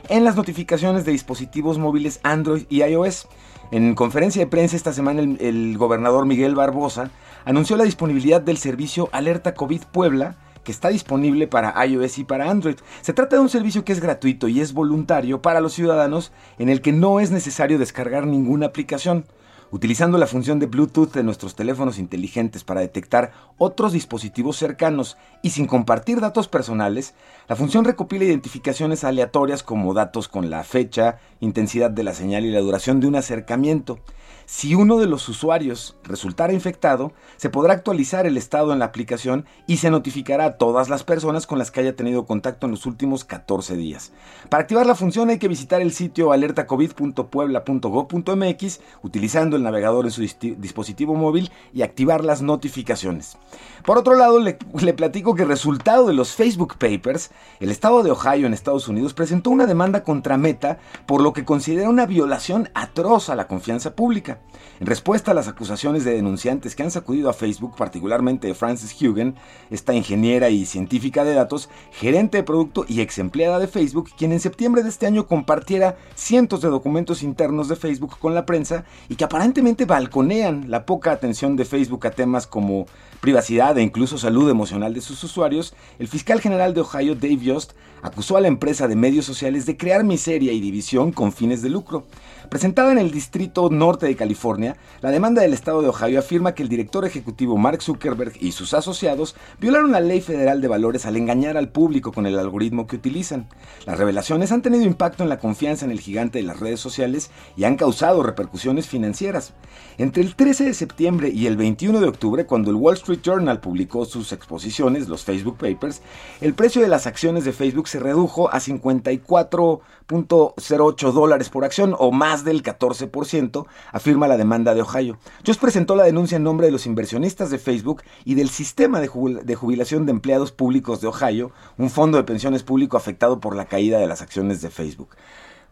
[0.08, 3.26] en las notificaciones de dispositivos móviles Android y iOS.
[3.72, 7.10] En conferencia de prensa esta semana el, gobernador Miguel Barbosa
[7.46, 12.50] anunció la disponibilidad del servicio Alerta COVID Puebla que está disponible para iOS y para
[12.50, 12.76] Android.
[13.00, 16.68] Se trata de un servicio que es gratuito y es voluntario para los ciudadanos en
[16.68, 19.24] el que no es necesario descargar ninguna aplicación.
[19.70, 23.32] Utilizando la función de Bluetooth de nuestros teléfonos inteligentes para detectar
[23.62, 27.14] otros dispositivos cercanos y sin compartir datos personales,
[27.48, 32.50] la función recopila identificaciones aleatorias como datos con la fecha, intensidad de la señal y
[32.50, 34.00] la duración de un acercamiento.
[34.46, 39.46] Si uno de los usuarios resultara infectado, se podrá actualizar el estado en la aplicación
[39.66, 42.84] y se notificará a todas las personas con las que haya tenido contacto en los
[42.84, 44.12] últimos 14 días.
[44.48, 50.20] Para activar la función hay que visitar el sitio alertacovid.puebla.gov.mx utilizando el navegador en su
[50.20, 53.38] dispositivo móvil y activar las notificaciones.
[53.84, 54.54] Por otro lado, le,
[54.94, 59.50] platico que resultado de los Facebook Papers, el estado de Ohio en Estados Unidos presentó
[59.50, 64.38] una demanda contra Meta por lo que considera una violación atroz a la confianza pública.
[64.78, 68.94] En respuesta a las acusaciones de denunciantes que han sacudido a Facebook, particularmente de Frances
[69.00, 69.34] Hugen,
[69.70, 74.32] esta ingeniera y científica de datos, gerente de producto y ex empleada de Facebook, quien
[74.32, 78.84] en septiembre de este año compartiera cientos de documentos internos de Facebook con la prensa
[79.08, 82.86] y que aparentemente balconean la poca atención de Facebook a temas como
[83.22, 87.72] privacidad e incluso salud emocional de sus usuarios, el fiscal general de Ohio, Dave Yost,
[88.02, 91.70] acusó a la empresa de medios sociales de crear miseria y división con fines de
[91.70, 92.04] lucro.
[92.50, 96.64] Presentada en el Distrito Norte de California, la demanda del Estado de Ohio afirma que
[96.64, 101.16] el director ejecutivo Mark Zuckerberg y sus asociados violaron la ley federal de valores al
[101.16, 103.48] engañar al público con el algoritmo que utilizan.
[103.86, 107.30] Las revelaciones han tenido impacto en la confianza en el gigante de las redes sociales
[107.56, 109.54] y han causado repercusiones financieras.
[109.96, 113.60] Entre el 13 de septiembre y el 21 de octubre, cuando el Wall Street Journal
[113.60, 116.02] publicó sus exposiciones, los Facebook Papers,
[116.40, 122.12] el precio de las acciones de Facebook se redujo a 54.08 dólares por acción o
[122.12, 125.18] más del 14%, afirma la demanda de Ohio.
[125.46, 129.08] Just presentó la denuncia en nombre de los inversionistas de Facebook y del sistema de
[129.08, 133.98] jubilación de empleados públicos de Ohio, un fondo de pensiones público afectado por la caída
[133.98, 135.08] de las acciones de Facebook.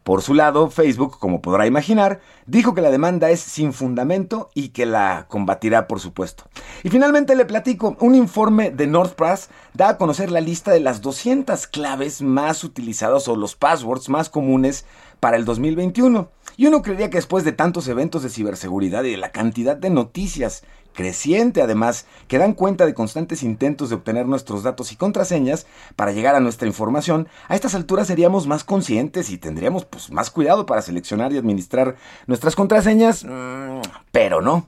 [0.02, 4.70] Por su lado, Facebook, como podrá imaginar, dijo que la demanda es sin fundamento y
[4.70, 6.44] que la combatirá, por supuesto.
[6.82, 11.02] Y finalmente le platico, un informe de NordPress da a conocer la lista de las
[11.02, 14.86] 200 claves más utilizadas o los passwords más comunes
[15.20, 16.28] para el 2021.
[16.60, 19.88] Y uno creería que después de tantos eventos de ciberseguridad y de la cantidad de
[19.88, 25.66] noticias creciente además, que dan cuenta de constantes intentos de obtener nuestros datos y contraseñas
[25.96, 30.30] para llegar a nuestra información, a estas alturas seríamos más conscientes y tendríamos pues, más
[30.30, 31.96] cuidado para seleccionar y administrar
[32.26, 33.80] nuestras contraseñas, mm,
[34.12, 34.66] pero no.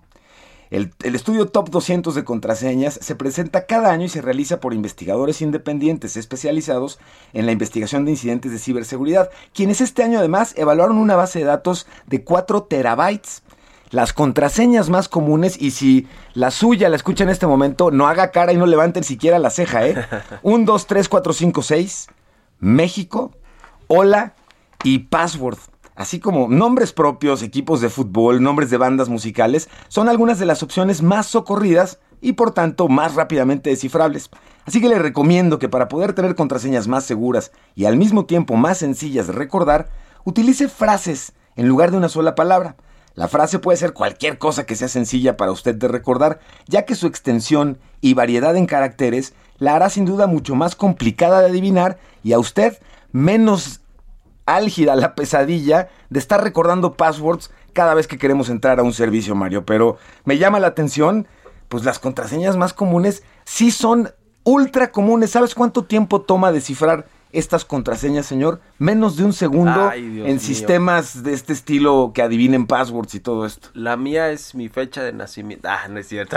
[0.72, 4.72] El, el, estudio Top 200 de contraseñas se presenta cada año y se realiza por
[4.72, 6.98] investigadores independientes especializados
[7.34, 11.44] en la investigación de incidentes de ciberseguridad, quienes este año además evaluaron una base de
[11.44, 13.42] datos de 4 terabytes
[13.90, 18.30] las contraseñas más comunes y si la suya la escucha en este momento, no haga
[18.30, 19.94] cara y no levante siquiera la ceja, ¿eh?
[20.42, 22.08] 1, 2, 3, 4, 5, 6,
[22.60, 23.32] México,
[23.88, 24.34] hola
[24.82, 25.58] y password.
[25.94, 30.62] Así como nombres propios, equipos de fútbol, nombres de bandas musicales, son algunas de las
[30.62, 34.30] opciones más socorridas y por tanto más rápidamente descifrables.
[34.64, 38.56] Así que le recomiendo que para poder tener contraseñas más seguras y al mismo tiempo
[38.56, 39.90] más sencillas de recordar,
[40.24, 42.76] utilice frases en lugar de una sola palabra.
[43.14, 46.94] La frase puede ser cualquier cosa que sea sencilla para usted de recordar, ya que
[46.94, 51.98] su extensión y variedad en caracteres la hará sin duda mucho más complicada de adivinar
[52.22, 52.78] y a usted
[53.12, 53.81] menos
[54.46, 59.34] álgida la pesadilla de estar recordando passwords cada vez que queremos entrar a un servicio,
[59.34, 59.64] Mario.
[59.64, 61.26] Pero me llama la atención,
[61.68, 64.10] pues las contraseñas más comunes sí son
[64.44, 65.30] ultra comunes.
[65.30, 71.32] ¿Sabes cuánto tiempo toma descifrar estas contraseñas, señor, menos de un segundo en sistemas de
[71.32, 73.68] este estilo que adivinen passwords y todo esto.
[73.74, 75.68] La mía es mi fecha de nacimiento.
[75.68, 76.36] Ah, no es cierto.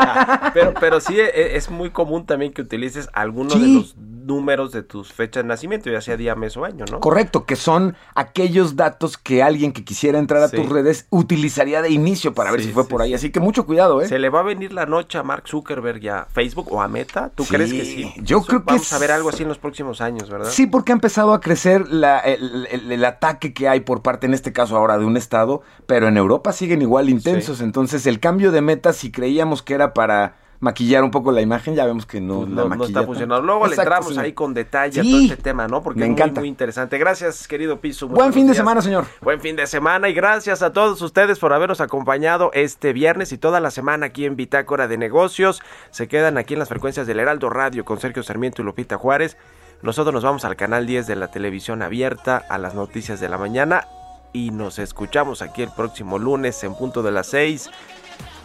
[0.54, 3.94] pero, pero sí e, es muy común también que utilices alguno de los
[4.26, 7.00] números de tus fechas de nacimiento, ya sea día, mes o año, ¿no?
[7.00, 11.90] Correcto, que son aquellos datos que alguien que quisiera entrar a tus redes utilizaría de
[11.90, 13.14] inicio para ver si fue por ahí.
[13.14, 14.08] Así que mucho cuidado, ¿eh?
[14.08, 16.88] ¿Se le va a venir la noche a Mark Zuckerberg y a Facebook o a
[16.88, 17.30] Meta?
[17.34, 18.12] ¿Tú crees que sí?
[18.22, 20.50] Yo creo que Vamos a ver algo así en los próximos años, ¿verdad?
[20.50, 24.76] Sí, porque ha empezado a crecer el, ataque que hay por parte, en este caso
[24.76, 27.60] ahora, de un Estado, pero en Europa siguen igual intensos.
[27.60, 31.74] Entonces, el cambio de meta, si creíamos que era para maquillar un poco la imagen,
[31.74, 33.44] ya vemos que no, no, no está funcionando.
[33.44, 35.82] Luego le entramos ahí con detalle a todo este tema, ¿no?
[35.82, 36.98] Porque es muy, muy, interesante.
[36.98, 38.08] Gracias, querido Piso.
[38.08, 39.06] Buen fin de semana, señor.
[39.22, 43.38] Buen fin de semana y gracias a todos ustedes por habernos acompañado este viernes y
[43.38, 45.62] toda la semana aquí en Bitácora de Negocios.
[45.90, 49.38] Se quedan aquí en las frecuencias del Heraldo Radio con Sergio Sarmiento y Lupita Juárez.
[49.82, 53.38] Nosotros nos vamos al canal 10 de la televisión abierta a las noticias de la
[53.38, 53.86] mañana
[54.34, 57.70] y nos escuchamos aquí el próximo lunes en punto de las 6.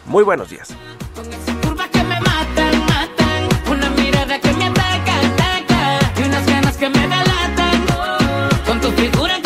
[0.06, 0.74] Muy buenos días.
[8.86, 9.45] tu figura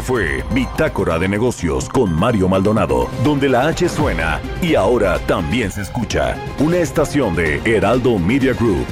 [0.00, 5.82] fue Bitácora de Negocios con Mario Maldonado, donde la H suena y ahora también se
[5.82, 6.36] escucha.
[6.58, 8.86] Una estación de Heraldo Media Group.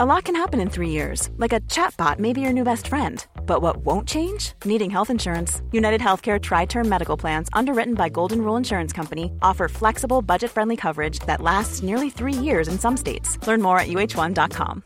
[0.00, 2.88] A lot can happen in three years, like a chatbot may be your new best
[2.88, 4.52] friend But what won't change?
[4.64, 5.62] Needing health insurance.
[5.72, 10.50] United Healthcare Tri Term Medical Plans, underwritten by Golden Rule Insurance Company, offer flexible, budget
[10.50, 13.38] friendly coverage that lasts nearly three years in some states.
[13.46, 14.82] Learn more at uh1.com.